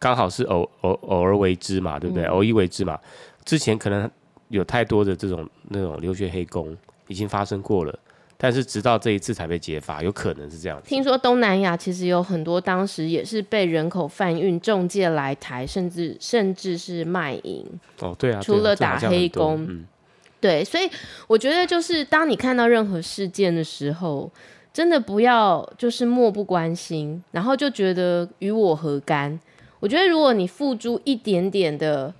[0.00, 2.24] 刚好是偶偶偶尔为之嘛，对不对？
[2.24, 2.98] 嗯、偶一为之嘛，
[3.44, 4.10] 之前可能
[4.48, 7.96] 有太多的这种那种留学黑工已经发生过了。
[8.36, 10.82] 但是直到这一次才被揭发，有可能是这样。
[10.84, 17.64] 听说东南亚其实有很多当时也是被人口贩运中介来台，甚至甚至是卖淫。
[18.00, 19.86] 哦，对啊，除了打黑工，嗯，
[20.40, 20.90] 对，所以
[21.26, 24.30] 我觉得就是当你看到任何事件的时候，
[24.72, 29.38] 真的不要就是漠不关心，然后就觉得与我何干。
[29.78, 32.12] 我觉得如果你付诸一点点的、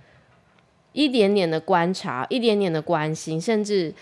[0.92, 3.92] 一点点的观察、一点点的关心，甚至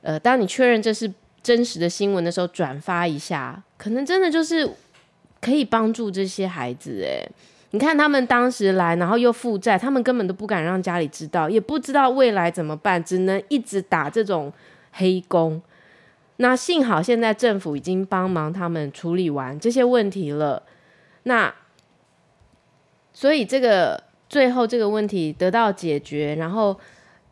[0.00, 1.12] 呃，当你确认这是。
[1.42, 4.68] 真实的新闻的时候转发一下，可能真的就是
[5.40, 7.26] 可以帮助这些孩子哎。
[7.70, 14.52] 你看他们当时来，然后又负债，他们根本都不敢让家里知道，也不知道未来怎么办，只能一直打这种
[14.92, 15.62] 黑工。
[16.36, 20.62] 那幸好现在政府已经帮忙他们处理完这些问题了。
[21.22, 21.54] 那
[23.12, 26.78] 所以这个最后这个问题得到解决，然后。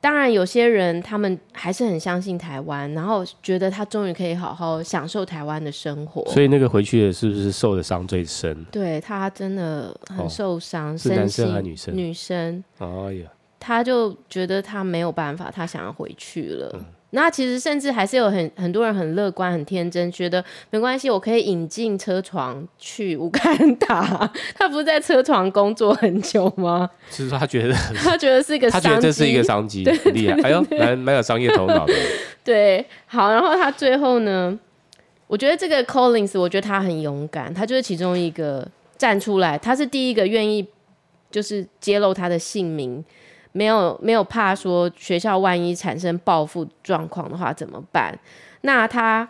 [0.00, 6.24] 当然，有些人他们还是很相信台湾，然后觉得他终于可以好好享受台湾的生活。
[6.30, 8.64] 所以那个回去的是不是受的伤最深？
[8.70, 10.94] 对，他真的很受伤。
[10.94, 11.96] 哦，是男生还是女生？
[11.96, 12.64] 女生。
[12.78, 16.70] 哎呀，他就觉得他没有办法，他想要回去了。
[16.74, 24.30] 嗯那其实甚至还是有很很多人很乐观、很天真，觉得没关系，我可以引进车床去乌干达。
[24.54, 26.90] 他不是在车床工作很久吗？
[27.10, 30.38] 就是他觉得他觉得是一个商机，他觉得这是一个商机，很厉害。
[30.42, 31.94] 哎呦，蛮蛮有商业头脑的。
[32.44, 34.58] 对，好，然后他最后呢，
[35.26, 38.68] 我觉得这个 Collins，我觉得他很勇敢，他就是其中一个
[38.98, 40.66] 站出来，他是第一个愿意
[41.30, 43.02] 就是揭露他的姓名。
[43.52, 48.16] 没有没有怕说学校万一产生报复状况的话怎么办？
[48.62, 49.28] 那他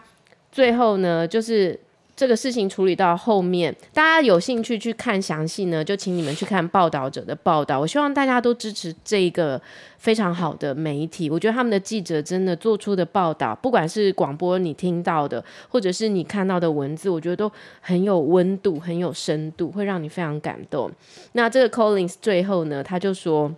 [0.51, 1.79] 最后呢，就是
[2.17, 7.79] 这个事情处理到后面，大家有兴趣去看详细呢，就请你们去看报道者的报道。
[7.79, 9.61] 我希望大家都支持这个
[9.99, 20.91] 非常好的媒体，我觉得他们的记者真的做出的报道，不管是广播你听到的，或者是你看到的文字，我觉得都很有温度，很有深度，会让你非常感动。
[21.33, 23.53] 那这个 Collins 最后呢，他就说。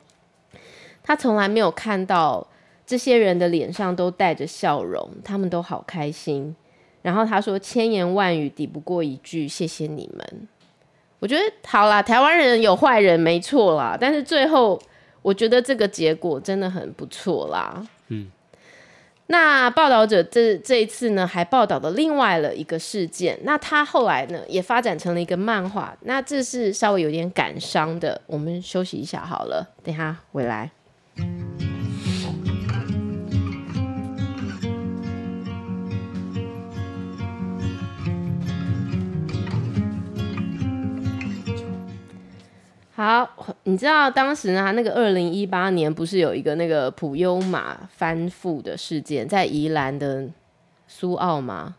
[1.02, 2.46] 他从来没有看到
[2.86, 6.54] 这些人的脸上都带着笑容，他们都好开心。
[7.02, 10.48] 然后他说：“千言万语抵不过一句谢谢你们。”
[11.18, 14.80] 我觉得好啦，台湾人有坏人没错啦，但是最后
[15.22, 17.86] 我觉得这个结果真的很不错啦。
[18.08, 18.30] 嗯，
[19.26, 23.38] 那报道者这这一次呢，还报道了另外了一个事件。
[23.44, 25.96] 那他后来呢，也发展成了一个漫画。
[26.02, 28.20] 那这是稍微有点感伤的。
[28.26, 30.70] 我们休息一下好了，等一下回来。
[42.92, 43.26] 好，
[43.62, 50.28] 你知道当时呢，那个二零一八年不是有一个那个普悠玛翻覆的事件，在宜兰的
[50.86, 51.76] 苏澳吗？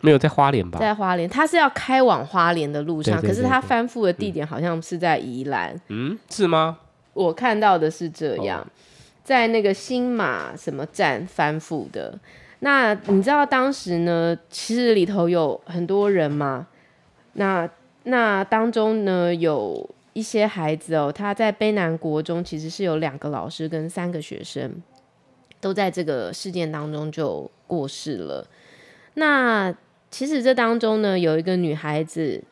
[0.00, 0.80] 没有，在花莲吧？
[0.80, 5.78] 在花莲，他是要开往花莲的路上，对对对对，可是他翻覆的地点好像是在宜兰。
[5.88, 6.78] 嗯，是吗？
[7.14, 8.66] 我看到的是这样，哦、
[9.22, 12.18] 在那个新马什么站翻覆的。
[12.60, 14.38] 那你知道当时呢？
[14.48, 16.66] 其实里头有很多人嘛。
[17.34, 17.68] 那
[18.04, 24.72] 那当中呢，有一些孩子哦，他在卑南国中其实是有两个老师跟三个学生
[25.60, 28.46] 都在这个事件当中就过世了。
[29.14, 29.74] 那
[30.10, 32.42] 其实这当中呢，有一个女孩子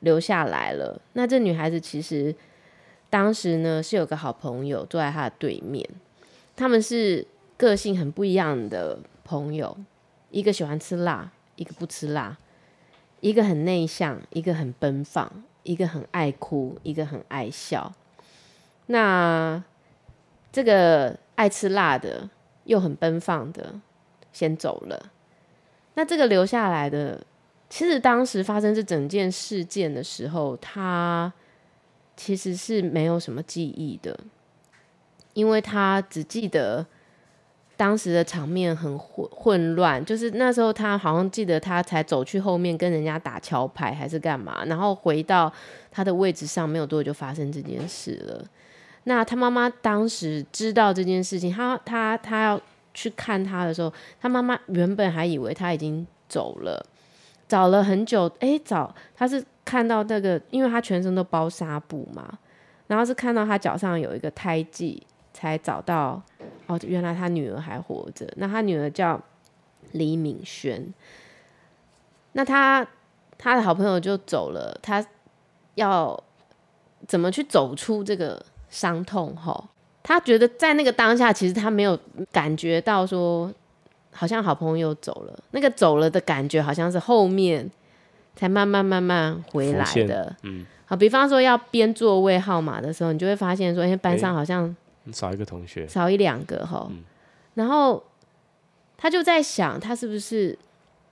[0.00, 1.00] 留下来了。
[1.14, 2.32] 那这女孩子其实。
[3.16, 5.88] 当时呢，是有个好朋友坐在他的对面，
[6.54, 7.26] 他们是
[7.56, 9.74] 个性很不一样的朋友，
[10.30, 12.36] 一个喜欢吃辣，一个不吃辣，
[13.20, 17.90] 一个很内向，一个很奔放，一个很爱哭，一个很爱笑。
[18.88, 19.64] 那
[20.52, 22.28] 这个爱吃辣的
[22.64, 23.80] 又很奔放的
[24.30, 25.10] 先走了，
[25.94, 27.24] 那这个留下来的，
[27.70, 31.32] 其实当时发生这整件事件的时候，他
[32.16, 34.18] 其实是没有什么记忆的，
[35.34, 36.86] 因为他只记得。
[37.78, 45.52] 当时的场面很混混乱，就是那时候他好像记得他才走去后面跟人家打桥牌还是干嘛，然后回到
[45.90, 48.42] 他的位置上没有多久就发生这件事了。
[49.04, 52.60] 那他妈妈当时知道这件事情，他他他要
[52.94, 56.82] 去看他的时候，他妈妈原本还以为他已经走了，
[57.46, 62.38] 找了很久，诶，找他是看到那个，因为他全身都包纱布嘛，
[62.86, 65.06] 然后是看到他脚上有一个胎记。
[65.38, 66.22] 才找到
[66.66, 68.26] 哦，原来他女儿还活着。
[68.36, 69.20] 那他女儿叫
[69.92, 70.82] 李敏轩。
[72.32, 72.88] 那他
[73.36, 75.06] 他的好朋友就走了，他
[75.74, 76.18] 要
[77.06, 79.36] 怎么去走出这个伤痛？
[79.36, 79.68] 哈，
[80.02, 82.00] 他觉得在那个当下，其实他没有
[82.32, 83.52] 感觉到说，
[84.12, 85.38] 好像好朋友走了。
[85.50, 87.70] 那个走了的感觉，好像是后面
[88.36, 90.36] 才慢慢慢慢回来的。
[90.42, 94.76] 嗯，好，比方说要编座位号码的时候，你就会发现说，哎，班上好像。
[95.12, 97.04] 少一个同学，少一两个哈，嗯、
[97.54, 98.02] 然后
[98.96, 100.58] 他就在想，他是不是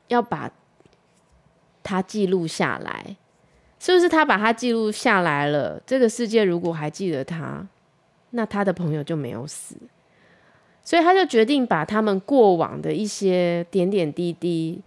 [0.08, 0.50] 要把
[1.80, 3.16] 他记录下来？
[3.78, 5.80] 是不是他把他记录下来了？
[5.86, 7.64] 这个世界如果还记得他，
[8.30, 9.76] 那他的朋友就没有死，
[10.82, 14.82] 所以他就决定把他们过往的一些点点滴滴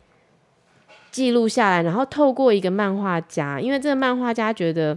[1.18, 4.96] 记录下来，然后透过一个漫画家，因为这个漫画家觉得。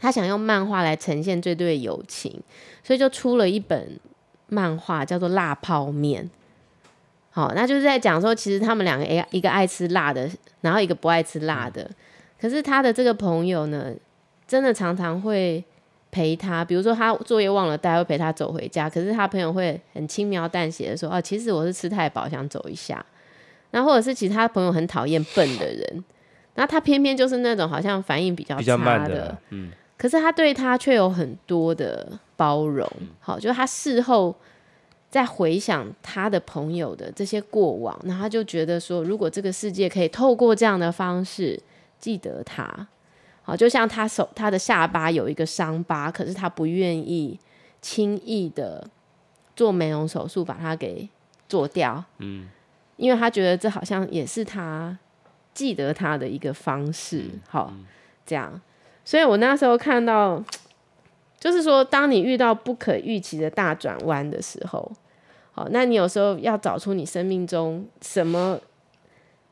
[0.00, 2.32] 他想用漫画来呈现这对友情，
[2.84, 3.98] 所以就出了一本
[4.46, 6.22] 漫画，叫做《辣泡面》。
[7.30, 10.30] 好，那就是在讲说，其实他们两个，哎，一个爱吃辣的，
[10.60, 11.90] 然后一个不爱吃辣的。
[12.40, 13.92] 可是他的这个朋友呢，
[14.46, 15.64] 真的常常会
[16.12, 18.88] 陪他，比如说他作业忘了带，会陪他走回家。
[18.88, 23.04] 可是他朋友会很轻描淡写的说：“哦，其实我是吃太饱，想走一下。”
[23.70, 26.04] 然后或者是其他朋友很讨厌笨的人，
[26.54, 29.70] 然后他偏偏就是那种好像反应比较差的，比较慢的，嗯。
[29.96, 34.32] 可是他对他却有很多的包容，好，就他事后
[35.10, 41.60] 在回想他的朋友的这些过往，那他就觉得说，如果这个世界可以透过这样的方式
[41.98, 42.86] 记得他，
[43.42, 47.36] 好，就像他手他的下巴有一个伤疤，可是他不愿意
[47.82, 48.88] 轻易的
[49.56, 51.08] 做美容手术把它给
[51.48, 52.48] 做掉，嗯，
[52.98, 54.98] 因为他觉得这好像也是他
[55.54, 57.72] 记得他的一个方式，好，
[58.26, 58.60] 这样。
[59.04, 60.44] 所以我那时候看到，
[61.40, 64.92] 就是说，当你遇到不可预期的大转弯的时候，
[65.52, 68.60] 好，那你有时候要找出你生命中什么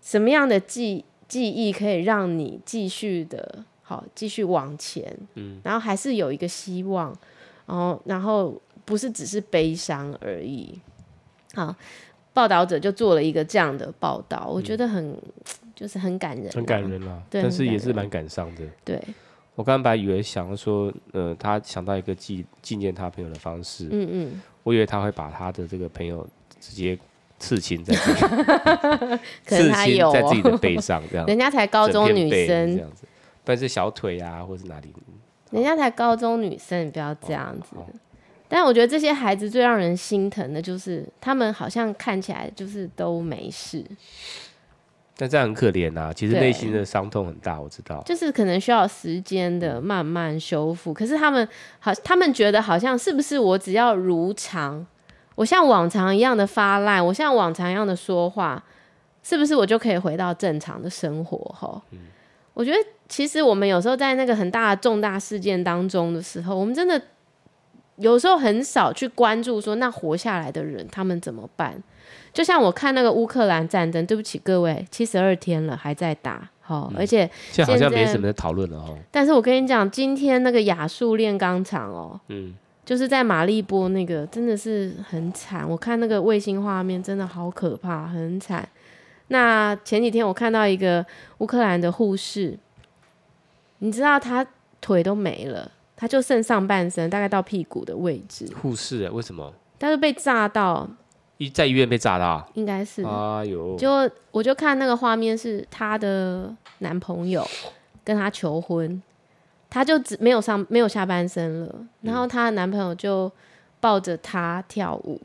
[0.03, 7.17] 什么样的记记忆，可以让你继续的好继续往前，嗯，然后还是有一个希望，
[7.67, 10.79] 然后然后不是只是悲伤而已。
[11.55, 11.75] 好，
[12.37, 15.16] 报道者就做了一个这样的报道，我觉得很
[15.75, 19.01] 就是很感人，很感人啊，对，但是也是蛮感伤的，对。
[19.55, 26.29] 我刚才以为想说，呃，他想到一个纪纪念他朋友的方式，嗯嗯，我以为他会把他的这个朋友
[26.61, 26.99] 直接
[27.38, 28.20] 刺青在自己，
[29.46, 32.77] 可能他有、哦、刺青在自己的背上这样，人家才高中女生。
[32.77, 33.07] 这样子，
[33.44, 34.92] 但是小腿啊，或是哪里，
[35.53, 37.77] 人家才高中女生，你不要这样子。
[38.49, 43.85] 但我觉得这些孩子最让人心疼的就是，他们好像看起来就是都没事。
[45.19, 48.03] 但这样很可怜呐、啊，其实内心的伤痛很大，我知道。
[48.05, 50.93] 就是可能需要时间的慢慢修复。
[50.93, 54.87] 可是他们好，他们觉得好像是不是我只要如常，
[55.35, 58.63] 我像往常一样的发烂，我像往常一样的说话，
[59.23, 61.39] 是不是我就可以回到正常的生活？
[61.59, 61.99] 哈，嗯、
[62.53, 62.77] 我觉得
[63.09, 67.01] 其实我们有时候在那个很大的重大事件当中的时候，我们真的
[67.97, 71.83] 有时候很少去关注说，那活下来的人他们怎么办？
[72.33, 78.99] 就像我看那个乌克兰战争，对不起各位，七十二天了还在打，好，嗯、而且现在好像没什么讨论了哦。
[79.11, 82.55] 但是我跟你讲，今天那个亚速炼钢厂哦，嗯，
[82.85, 85.67] 就是在马利波那个，真的是很惨。
[85.67, 88.69] 我看那个卫星画面，真的好可怕，很惨。
[89.29, 91.05] 那前几天我看到一个
[91.38, 92.59] 乌克兰的护士，
[93.79, 94.47] 你知道他
[94.81, 98.47] 腿都没了，他就剩上半身，大概到屁股的位置。
[98.61, 99.11] 护士啊？
[99.13, 99.53] 为什么？
[99.79, 100.88] 他是被炸到。
[101.38, 103.05] 一在医院被炸到，应该是。
[103.05, 103.77] 哎呦！
[103.77, 107.47] 就我就看那个画面，是她的男朋友
[108.03, 109.03] 跟她求婚，
[109.69, 113.31] 她就只没有上没有下半身了，然后她的男朋友就
[113.81, 115.21] 抱着她跳舞，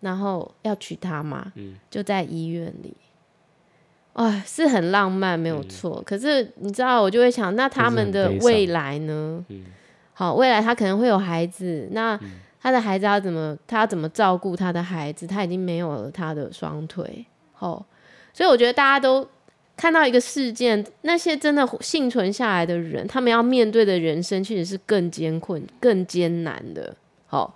[0.00, 2.96] 然后要娶她嘛，嗯，就在医院里，
[4.14, 5.98] 哎，是很浪漫，没有错。
[6.00, 9.44] 嗯、可是你知道，我就会想，那他们的未来呢？
[10.18, 12.18] 好，未来他可能会有孩子，那
[12.58, 13.54] 他的孩子要怎么？
[13.66, 15.26] 他要怎么照顾他的孩子？
[15.26, 17.26] 他已经没有了他的双腿。
[17.52, 17.84] 好，
[18.32, 19.28] 所以我觉得大家都
[19.76, 26.96] 看到一个事件，那些真的幸存下来的人，他们要面对的人生，其实是更艰困、更艰难的。
[27.26, 27.54] 好。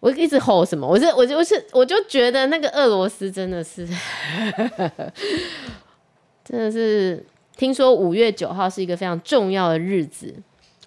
[0.00, 0.88] 我一直吼什么？
[0.88, 3.86] 我是我就是我就觉得那个俄罗斯真的是，
[6.42, 7.22] 真的是
[7.54, 10.34] 听说五月九号是一个非常重要的日子。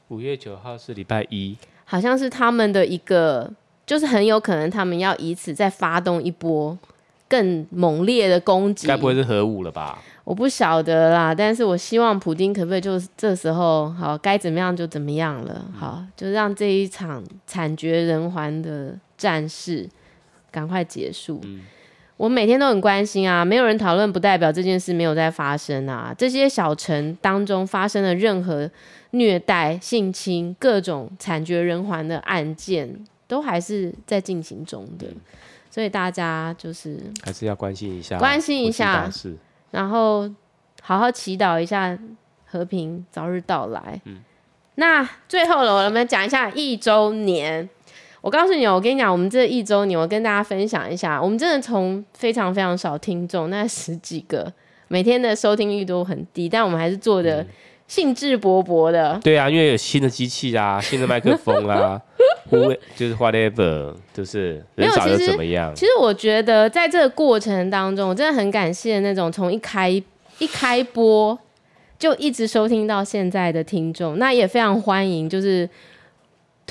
[0.09, 3.51] 五月九号是礼拜一，好像是他们的一个，
[3.85, 6.77] 就是很有可能他们要以此再发动一波
[7.27, 8.87] 更猛烈的攻击。
[8.87, 10.01] 该不会是核武了吧？
[10.23, 19.89] 我不晓得啦，但是我希望普丁可不可以就这时候好，该怎么样就怎么样了，好，就让这一场惨绝人寰的战事
[20.51, 21.41] 赶快结束。
[21.43, 21.61] 嗯、
[22.23, 26.15] 我每天都很关心啊，没有人讨论不代表这件事没有在发生啊。
[26.17, 28.71] 这些小城当中发生的任何
[29.11, 32.97] 虐待、性侵、各种惨绝人寰的案件，
[33.27, 35.15] 都还是在进行中的，嗯、
[35.69, 39.11] 所以大家就是还是要关心一下，关心一下。
[39.71, 40.31] 然后
[40.81, 41.99] 好好祈祷一下
[42.45, 43.99] 和平早日到来。
[44.05, 44.19] 嗯，
[44.75, 47.69] 那最后了，我们讲一下一周年。
[48.23, 54.49] 我告诉你，我跟你讲，我们这一周年，我跟大家分享一下，我们真的从非常非常少听众，那十几个，
[54.87, 57.45] 每天的收听率都很低，但我们还是做的
[57.85, 59.19] 兴致勃勃的。
[59.21, 62.01] 对啊，因为有新的机器啊，新的麦克风啊。
[62.95, 65.75] 就是 whatever，就是人少又怎么样？
[65.75, 71.37] 其实我觉得在这个过程当中，我真的很感谢那种从一开一开播
[71.99, 74.17] 就一直收听到现在的听众。
[74.17, 75.67] 那也非常欢迎，就是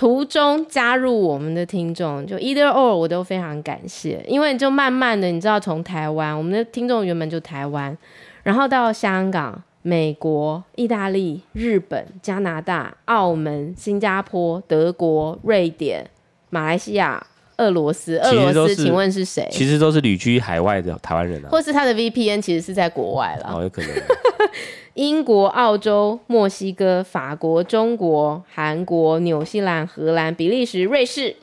[0.03, 4.20] 途中加入我们的听众，就 either or 我都非常感谢。
[4.26, 7.96] 因为就慢慢的，你知道，从台湾，我们的听众原本就台湾，
[8.42, 9.62] 然后到香港。
[9.84, 16.09] 美国、意大利、日本、加拿大、澳门、新加坡、德国、瑞典、
[16.50, 17.24] 马来西亚、
[17.62, 18.18] 俄罗斯。
[18.18, 19.46] 俄罗斯，请问是谁？
[19.50, 21.48] 其实都是旅居海外的台湾人啊。
[21.50, 23.54] 或是他的 VPN 其实是在国外了。
[23.54, 23.90] 哦，有可能。
[24.94, 31.34] 英国、澳洲、墨西哥、法国、中国、韩国、纽西兰、荷兰、比利时、瑞士。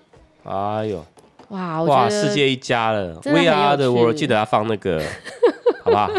[0.43, 1.03] 哎呦，
[1.49, 1.81] 哇！
[1.83, 3.19] 哇，世界一家了。
[3.25, 5.01] We are the world，记得要放那个，
[5.83, 6.11] 好不好？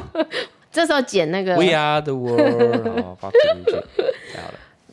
[0.72, 3.16] 这时候剪那个，We are the world，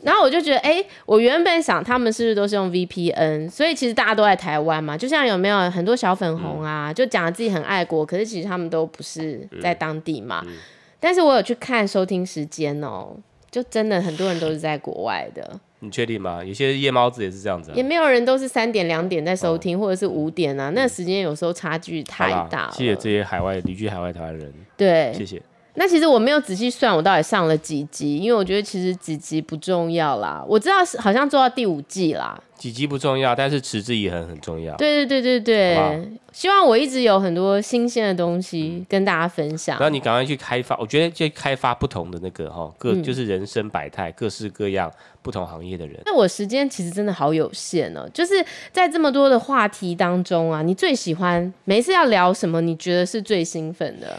[0.04, 10.42] 然后我就觉得，哎，我原本想他们是不是都是用 VPN，所以其实大家都在台湾嘛，就像有没有很多小粉红啊，嗯、就讲自己很爱国，可是其实他们都不是在当地嘛。
[10.46, 10.58] 嗯嗯、
[11.00, 13.16] 但是我有去看收听时间哦，
[13.50, 15.60] 就真的很多人都是在国外的。
[15.80, 16.44] 你确定吗？
[16.44, 22.72] 有些夜猫子也是这样子、啊，也没有人都是三点两点在收听，哦、或者是五点啊，那时间有时候差距太大了。
[22.72, 25.42] 谢谢这些海外旅居海外台湾人，对，谢谢。
[25.80, 30.44] 那其实我没有仔细算我到底上了几集，因为我觉得其实几集不重要啦。
[30.48, 32.42] 我知道是好像做到第五季啦。
[32.56, 34.76] 几集不重要，但是持之以恒很重要。
[34.78, 39.78] 对对对对对，希望我一直有很多新鲜的东西跟大家分享。
[39.80, 46.02] 然后你赶快去开发，我觉得就开发不同的那个哈，各就是人生百态，嗯、各式各样不同行业的人。
[46.06, 52.60] 那我时间其实真的好有限哦，就是在这么多的话题当中啊，你最喜欢每一次要聊什么？
[52.62, 54.18] 你觉得是最兴奋的？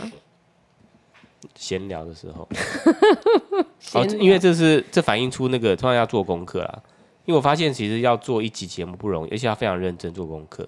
[1.55, 2.49] 闲聊的时候，
[3.93, 6.79] 聊哦，因为这是这反映出那个突然要做功课啦。
[7.25, 10.67] 因为我发现其实要做一集节目不容易，而且要非常认真做功课。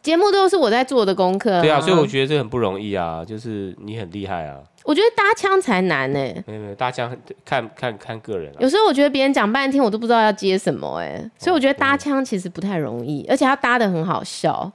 [0.00, 3.24] 节目都是我在做的功课，对啊，所以我觉得这很不容易啊。
[3.24, 6.44] 就是你很厉害啊，我觉得搭腔才难呢、欸。
[6.46, 8.58] 没有没有，搭腔看看看个人、啊。
[8.60, 14.70] 有时候我觉得别人讲半天，我都不知道要接什么哎、欸，所以我觉得搭腔其实不太容易，而且他搭的很好笑。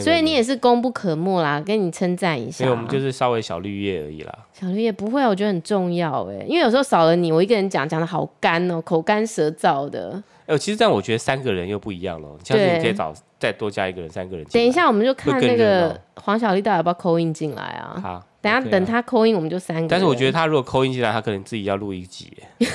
[0.00, 2.64] 所以你也是功不可没啦，跟你称赞一下。
[2.64, 4.38] 因为我们就是稍微小绿叶而已啦。
[4.52, 10.22] 小绿叶不会，我觉得很重要哎，因为有时候少了你，我一个人讲讲的好干哦，口干舌燥的。
[10.46, 12.28] 哎，其实这样我觉得三个人又不一样了。
[12.44, 14.44] 下次你可以找再多加一个人，三个人。
[14.46, 17.98] 等一下我们就看那个黄小丽到底要不要 call in 进来啊？
[18.02, 19.88] 好，等下等他 call in，我们就三个。
[19.88, 22.66] 但是我觉得他如果 call in 进来，他可能自己要录一集，因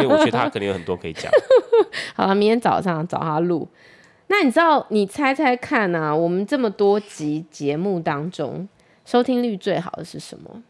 [0.00, 1.30] 为我觉得他可能有很多可以讲。
[2.14, 3.68] 好了，明天早上找他录。
[4.32, 4.86] 那你知道？
[4.88, 6.16] 你猜猜看啊！
[6.16, 8.66] 我们这么多集节目当中，
[9.04, 10.62] 收听率最好的是什么？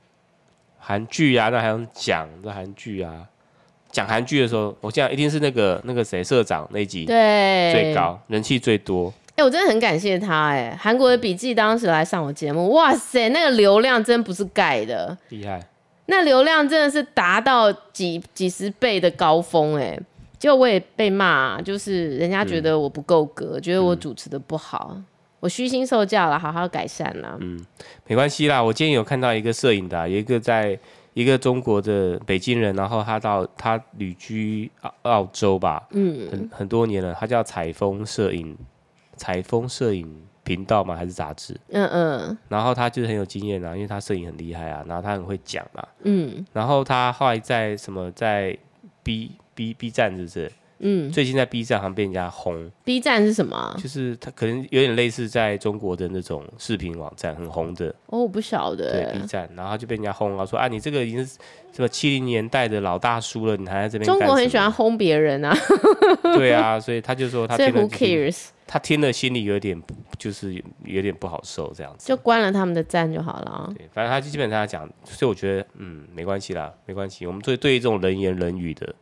[0.81, 2.29] 韩剧啊，那还用讲？
[2.43, 3.25] 这韩剧啊，
[3.93, 9.15] 讲韩剧的时候，我现在一定是那个那个谁社长那一集对最高人气最多。
[9.37, 10.77] 哎、欸，我真的很感谢他哎、欸！
[10.77, 15.65] 韩国的笔记当时来上我节目，哇塞，那个流量真不是盖的，厉害！
[16.07, 20.03] 那流量真的是达到几几十倍的高峰哎、欸。
[20.43, 25.01] 就我也被骂，就是人家觉得我不够格，嗯、觉得我主持的不好。
[25.39, 27.39] 我虚心受教了，好好改善了。
[27.41, 27.65] 嗯，
[28.09, 28.61] 没关系啦。
[28.61, 30.77] 我今天有看到一个摄影的、啊，有一个在
[31.15, 37.15] 一个中国的北京人，然后他到他旅居澳澳洲吧，嗯，很很多年了。
[37.15, 38.59] 他叫采风摄影，
[39.17, 40.13] 采风摄影
[40.43, 40.97] 频道吗？
[40.97, 41.57] 还是杂志？
[41.69, 42.39] 嗯嗯。
[42.49, 45.87] 然后他就是很有经验啊，因为他摄影很厉害啊，然后他很会讲啊。
[46.03, 46.45] 嗯。
[46.53, 48.59] 然后他后来在什么在
[49.05, 49.31] B
[49.63, 50.51] B B 站，是不是？
[50.85, 52.69] 嗯，最近在 B 站好像被人家轰。
[52.83, 53.73] B 站是什么？
[53.81, 57.87] 就是它可能有点类似在中国的那种视频网站，很红的。
[58.07, 58.91] 哦，我不晓得。
[58.91, 61.39] 对 B 站，然后就被人家轰了，说啊，你这个已经是
[61.73, 64.05] 什么七零年代的老大叔了，你还在这边。
[64.05, 65.57] 中国很喜欢轰别人啊。
[66.35, 67.87] 对啊，所以他就说他 听了、就是。
[67.87, 68.47] Who cares？
[68.67, 69.81] 他听了心里有点
[70.19, 72.09] 就是有点不好受，这样子。
[72.09, 73.73] 就关了他们的赞就好了。
[73.77, 77.25] 对，反正他基本上讲，所以我觉得嗯，没关系啦，没关系。
[77.25, 78.93] 我们对对于这种人言人语的。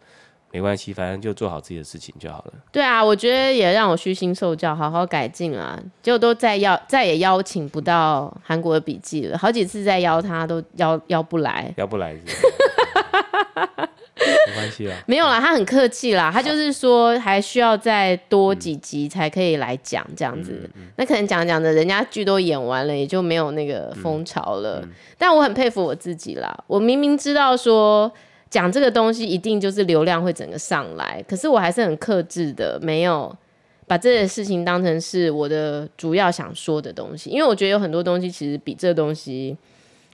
[0.53, 2.53] 没关系，反正就做好自己的事情就好了。
[2.73, 5.81] 对啊，我觉得也让我虚心受教，好好改进啊。
[6.03, 12.47] 结果都再邀，再也邀请不到韩国的笔记了，好几次再邀他都邀邀不来，邀不来是是
[14.49, 20.53] 没关系啦，没有啦，他很客气啦，他就是说还需要再多几集才可以来讲这样子。
[20.65, 24.83] 嗯嗯嗯、那可能讲讲的，人家剧都演完了，也就没有那个风潮了。
[25.17, 28.11] 但我很佩服我自己啦，我明明知道说。
[28.51, 33.35] 讲这个东西一定就是流量会整个上来，可是我还是很克制的，没有
[33.87, 39.57] 把这件事情当成是我的主要想说的东西，因为我觉得有很多东西其实比这东西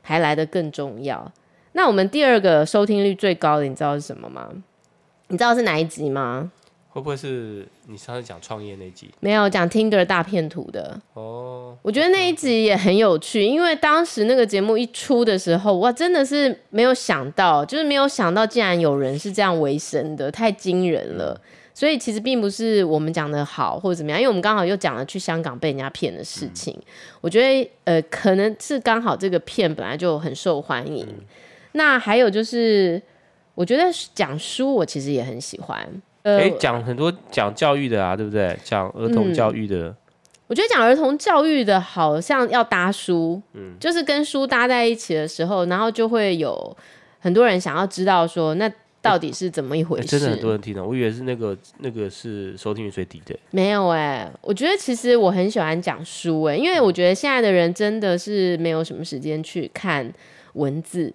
[0.02, 1.32] 还来得更重要。
[1.72, 4.48] 那我们第二个收听率最高的，你知道是什么吗？
[5.28, 6.52] 你知道是哪一集吗？
[6.96, 9.10] 会不会是你上次讲创业那集？
[9.20, 11.76] 没有讲 Tinder 大片图的哦。
[11.82, 21.38] 我觉得那一集也很有趣，因为当时那个节目一出的时候，哇，真的是没有想到，就是没有想到竟然有人是这样为生的，太惊人了。
[21.74, 26.74] 所以其实并不是我们讲的好或者怎么样，因为我们刚好又讲了去香港被人家骗的事情。
[26.78, 26.84] 嗯、
[27.20, 31.04] 我觉得呃，可能是刚好这个片本来就很受欢迎。
[31.06, 31.24] 嗯、
[31.72, 33.02] 那还有就是，
[33.54, 33.82] 我觉得
[34.14, 35.86] 讲书我其实也很喜欢。
[36.26, 38.58] 哎，讲、欸、很多讲教育的啊，对不对？
[38.64, 39.96] 讲儿童教育的，嗯、
[40.48, 46.76] 我觉得讲儿童教育的，好像要搭书，嗯，就是跟书搭在一起的时候，然后就会有
[47.20, 48.68] 很多人想要知道说，那
[49.00, 50.06] 到底是怎么一回事？
[50.08, 60.12] 真的很多人听的，我以为是那个那个是收听率最低的，没有哎、欸，我觉得其实我很喜欢讲书哎、欸，因为我觉得现在的人真的是没有什么时间去看
[60.54, 61.12] 文字。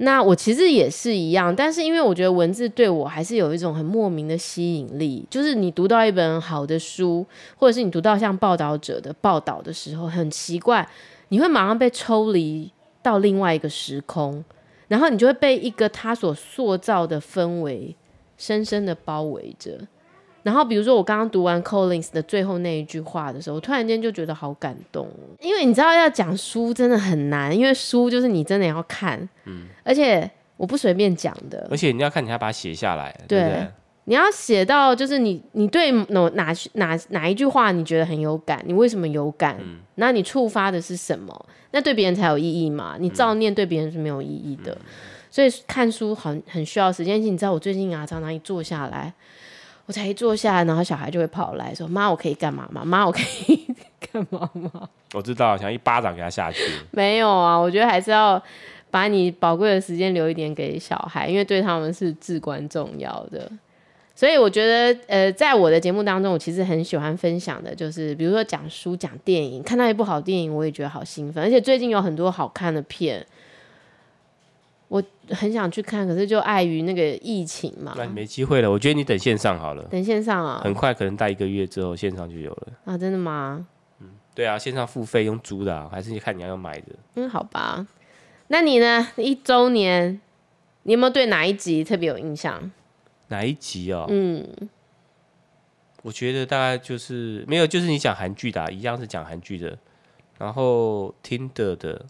[0.00, 7.26] 那我其实也是一样，但是因为我觉得文字对我还是有一种很莫名的吸引力，就是你读到一本好的书，
[7.56, 10.88] 或者是你读到像报道者的报道的时候，很奇怪，
[11.30, 12.70] 你会马上被抽离
[13.02, 14.44] 到另外一个时空，
[14.86, 17.96] 然后你就会被一个他所塑造的氛围
[18.36, 19.80] 深深的包围着。
[20.48, 25.06] 然后，比如说我刚刚读完 Collins 的最后那一句话的时候，我突然间就觉得好感动。
[25.40, 33.68] 因为你知道要讲书真的很难，因为书就是你真的要看，嗯，而且我不随便讲的，而且你要看，你要把它写下来，对，对不对？
[34.04, 39.58] 你要写到就是你你对哪哪哪哪一句话你觉得很有感，你为什么有感？
[39.60, 41.46] 嗯，那你触发的是什么？
[41.72, 42.96] 那对别人才有意义嘛？
[42.98, 44.72] 你照念对别人是没有意义的。
[44.72, 44.78] 嗯，
[45.30, 47.20] 所以看书很很需要时间。
[47.20, 49.12] 你知道我最近啊，常常一坐下来。
[49.88, 52.84] 我才一坐下来，然后小孩就会跑来说：“妈，我可以干嘛吗？
[52.84, 53.66] 妈，我可以
[54.12, 56.62] 干嘛吗？”我知道，想一巴掌给他下去。
[56.92, 58.40] 没有啊，我觉得还是要
[58.90, 63.50] 把你宝贵的时间留一点给小孩，因为对他们是至关重要的。
[64.14, 71.42] 所以我觉得，呃，在我的节目当中，我其实很喜欢分享的，就是比如说讲书、讲电影，看到一部好电影，我也觉得好兴奋。
[71.42, 73.26] 而且最近有很多好看的片。
[74.88, 78.70] 我很想去看，可是就碍于那个疫情嘛，那你没机会了。
[78.70, 83.66] 我觉得你等线上好了，等线上啊，很快可能待一个月之后线上就有了啊，真的吗？
[84.00, 86.86] 嗯，对啊，线上付费用租的啊，还是你看你要用买的？
[87.16, 87.86] 嗯，好吧。
[88.46, 89.06] 那你呢？
[89.18, 90.18] 一周年，
[90.84, 92.70] 你有没有对哪一集特别有印象？
[93.26, 94.06] 哪一集哦？
[94.08, 94.42] 嗯，
[96.00, 99.76] 我觉得大概就是没有，就是你讲韩剧的啊，一样是讲韩剧的，
[100.38, 102.06] 然后听的的。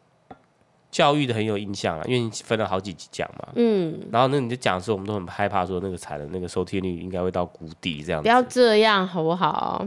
[0.90, 8.22] 教育的很有印象啊，因为你分了好几集讲嘛，嗯，然后那你就讲的时候，我们都很害怕说那个产的那个收听率应该会到谷底这样子。
[8.22, 9.86] 不要这样好不好？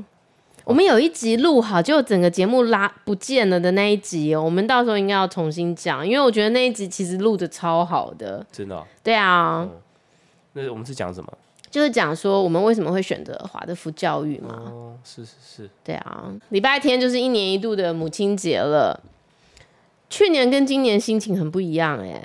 [0.63, 8.85] 我们有一集录好，就整个节目拉不见了的那一集哦，我们到时候应该要重新讲，因为我觉得那一集其实录的超好的，真的哦。
[9.03, 9.71] 对啊，嗯，
[10.53, 11.33] 那我们是讲什么？
[11.71, 14.49] 就是讲说我们为什么会选择华德福教育嘛。
[14.67, 15.69] 哦，是是是。
[15.83, 19.01] 对啊，礼拜天就是一年一度的母亲节了。
[20.11, 22.21] 去年跟今年心情很不一样哎，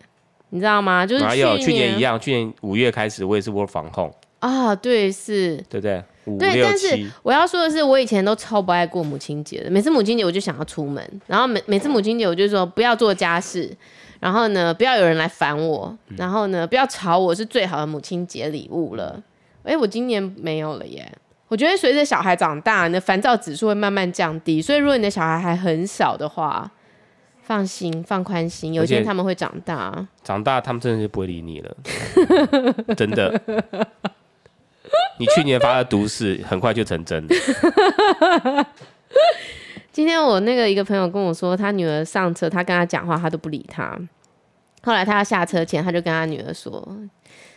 [0.51, 1.07] 你知道吗？
[1.07, 6.05] 就是去年，去年一样，去年五月开始我也是 work from home 啊，对，是，对不对？
[6.39, 9.71] 对，但是，我要说的是，我以前都超不爱过母亲节的。
[9.71, 13.71] 每次母亲节我就想要出门，然后每每次母亲节我就说不要做家事，
[14.19, 19.23] 然后呢不要有人来烦我，然后呢不要吵我，是最好的母亲节礼物了。
[19.63, 21.11] 哎，我今年没有了耶。
[21.49, 26.69] 我觉得随着小孩长大，你的烦躁指数会慢慢降低，所以如果你的小孩还很小的话，
[27.47, 30.05] 放心放宽心，有一天他们会长大。
[30.25, 31.77] 长大他们真的就不会理你了，
[32.97, 33.41] 真的。
[35.21, 38.67] 你去年发的毒誓很快就成真了。
[39.93, 43.97] 今天我那个一个朋友跟我说，他女儿上车，他跟他讲话，他都不理他。
[44.83, 46.85] 后来他要下车前，他就跟他女儿说：“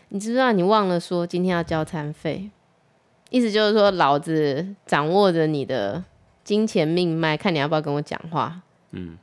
[0.10, 2.52] 你知不知道你忘了说今天要交餐费？
[3.32, 6.04] 意思就是说，老子掌握着你的
[6.44, 8.62] 金钱命脉，看你要不要跟我讲话。”
[8.92, 9.18] 嗯。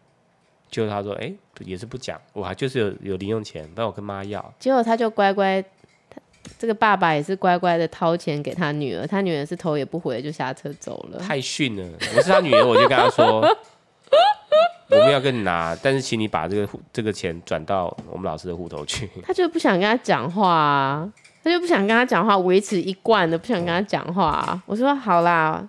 [0.68, 4.54] 就他说，哎、欸，也是不讲，我还就是有有零用钱，但我跟妈要。
[4.58, 5.62] 结果他就乖乖，
[6.10, 6.20] 他
[6.58, 11.18] 这个爸爸也是乖乖的掏钱给他女儿，他女儿是头也不回就下车走了。
[11.18, 11.98] 太逊了！
[12.16, 13.40] 我是他女儿，我就跟他说，
[14.90, 19.08] 我们要跟你拿，但是请你把这个这个钱转到我们老师的户头去。
[19.24, 21.12] 他就不想跟他讲话啊，
[21.42, 24.62] 他就不想跟他讲话，维持一贯的不想跟他讲话啊。
[24.66, 25.66] 我说好啦，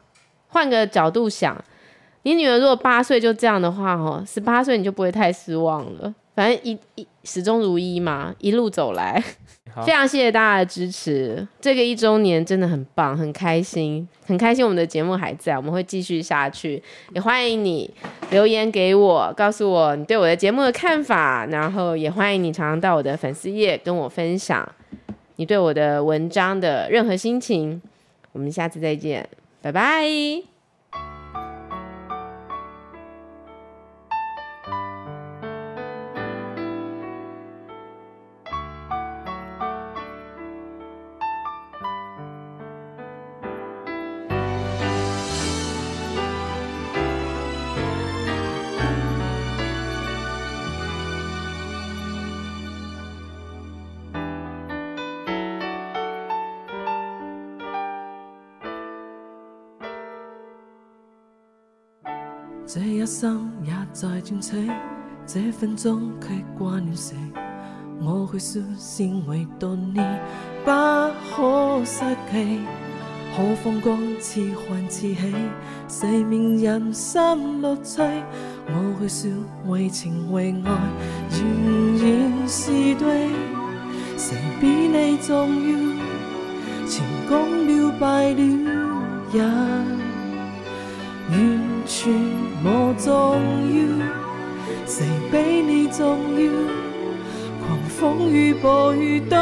[0.47, 1.55] 换个角度想。
[2.27, 6.13] 你女儿如果八岁就这样的话，哦，十八岁你就不会太失望了。
[6.35, 9.23] 反正一一始终如一嘛，一路走来，
[9.85, 11.47] 非常谢谢大家的支持。
[11.61, 16.83] 这个一周年真的很棒，很开心，很开心我们的节目还在，我们会继续下去。
[17.13, 17.89] 也欢迎你
[18.29, 24.67] 留言给我，告诉我你对我的节目的看法，然后也欢迎你常常到我的粉丝页跟我分享
[25.37, 27.81] 你对我的文章的任何心情。
[28.33, 29.27] 我们下次再见，
[29.61, 30.56] 拜拜。
[62.69, 64.69] 这一生也在转起，
[65.25, 67.15] 这分钟却挂念谁？
[68.01, 70.01] 我去说是唯独你
[70.65, 70.71] 不
[71.33, 72.59] 可失去，
[73.33, 75.17] 可风光似幻似戏，
[75.87, 78.01] 谁明人生乐趣？
[78.67, 79.31] 我去说
[79.67, 80.69] 为情为爱，
[81.31, 81.39] 仍
[81.97, 83.29] 然是对，
[84.17, 85.77] 谁比你重要？
[86.85, 88.41] 成功了败了
[89.31, 89.41] 也
[91.87, 92.13] 全。
[92.63, 93.07] 我重
[93.73, 93.77] 要，
[94.85, 96.45] 谁比你重要？
[97.65, 99.35] 狂风与暴雨都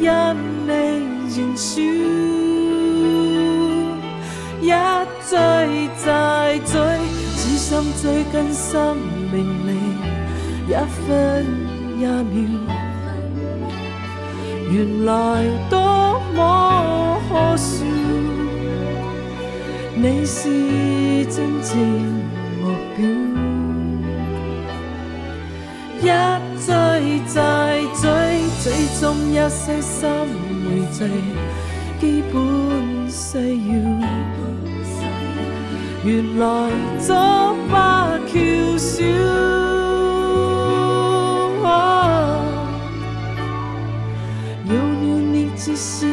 [0.00, 0.08] 因
[0.66, 0.70] 你
[1.36, 1.80] 燃烧，
[4.60, 4.70] 一
[5.28, 6.74] 追再追，
[7.36, 7.68] 只想
[8.02, 8.96] 追跟生
[9.30, 9.34] 命
[9.66, 9.68] 里
[10.68, 10.70] 一
[11.06, 11.08] 分
[11.98, 12.38] 一秒。
[14.72, 15.10] 原来
[15.68, 15.76] 多
[16.34, 17.84] 么可笑，
[20.02, 20.48] 你是
[21.26, 21.76] 真正。
[22.62, 22.64] 目
[22.96, 23.04] 标
[26.00, 26.04] 一
[26.58, 26.70] 追
[27.26, 27.36] 再
[28.00, 28.08] 追，
[28.62, 28.64] 追
[28.98, 29.98] 踪一些心
[30.64, 30.98] 回醉，
[32.00, 32.34] 基本
[33.10, 33.28] 需
[33.68, 33.72] 要。
[36.02, 36.44] 原来
[36.98, 37.08] 作
[37.70, 38.32] 罢翘
[38.78, 39.04] 笑，
[44.64, 46.06] 有了你只是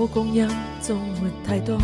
[0.00, 0.48] 我光阴
[0.80, 1.76] 总没太多，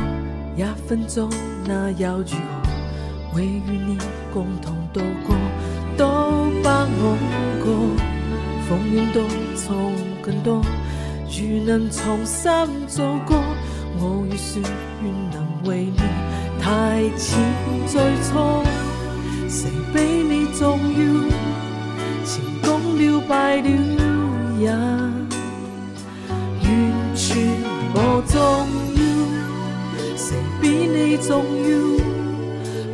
[0.57, 1.29] 一分钟
[1.67, 3.35] 那又如何？
[3.35, 3.99] 会与你
[4.33, 5.37] 共同度过，
[5.99, 6.89] 都不枉
[7.63, 7.75] 过。
[8.67, 9.23] 风雨多，
[9.55, 9.93] 从
[10.23, 10.63] 更多，
[11.31, 12.51] 如能重新
[12.89, 13.37] 做过，
[13.99, 14.63] 我愿说
[15.03, 15.99] 愿能为你
[16.59, 17.39] 提前
[17.87, 18.65] 最初。
[19.47, 21.05] 谁比你重要？
[22.25, 23.69] 成功了败了
[24.59, 24.73] 也
[28.29, 29.01] 重要，
[30.17, 31.69] 谁比你重要？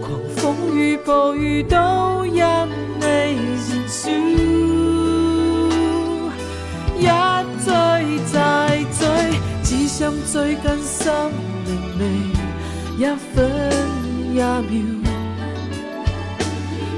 [0.00, 4.10] 狂风与暴雨都因你燃烧，
[6.98, 7.06] 一
[7.64, 7.70] 追
[8.32, 8.36] 再
[8.98, 9.00] 追，
[9.62, 11.30] 只想追紧生
[11.64, 12.02] 命里
[12.98, 13.00] 一
[13.34, 13.36] 分
[14.32, 14.40] 一秒。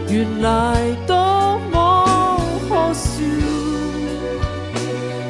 [0.08, 0.46] 原来
[1.06, 1.12] 多
[1.72, 1.74] 么
[2.68, 3.20] 可笑，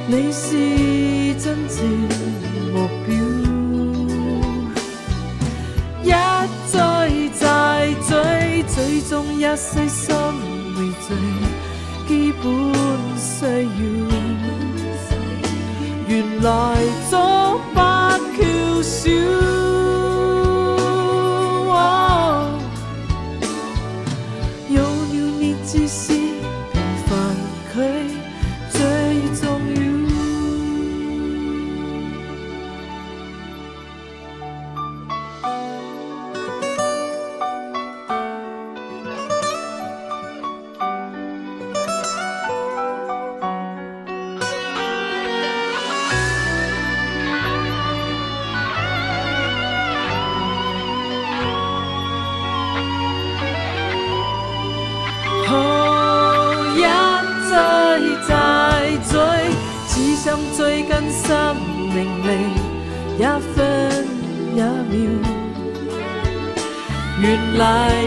[0.06, 0.44] 你是
[1.40, 2.13] 真正。
[9.08, 10.16] 中一些生
[10.74, 11.16] 活最
[12.06, 12.44] 基本
[13.18, 13.84] 需要。
[16.06, 16.48] 原来
[17.10, 17.80] 早不
[18.36, 19.10] 缺少
[67.54, 68.03] life.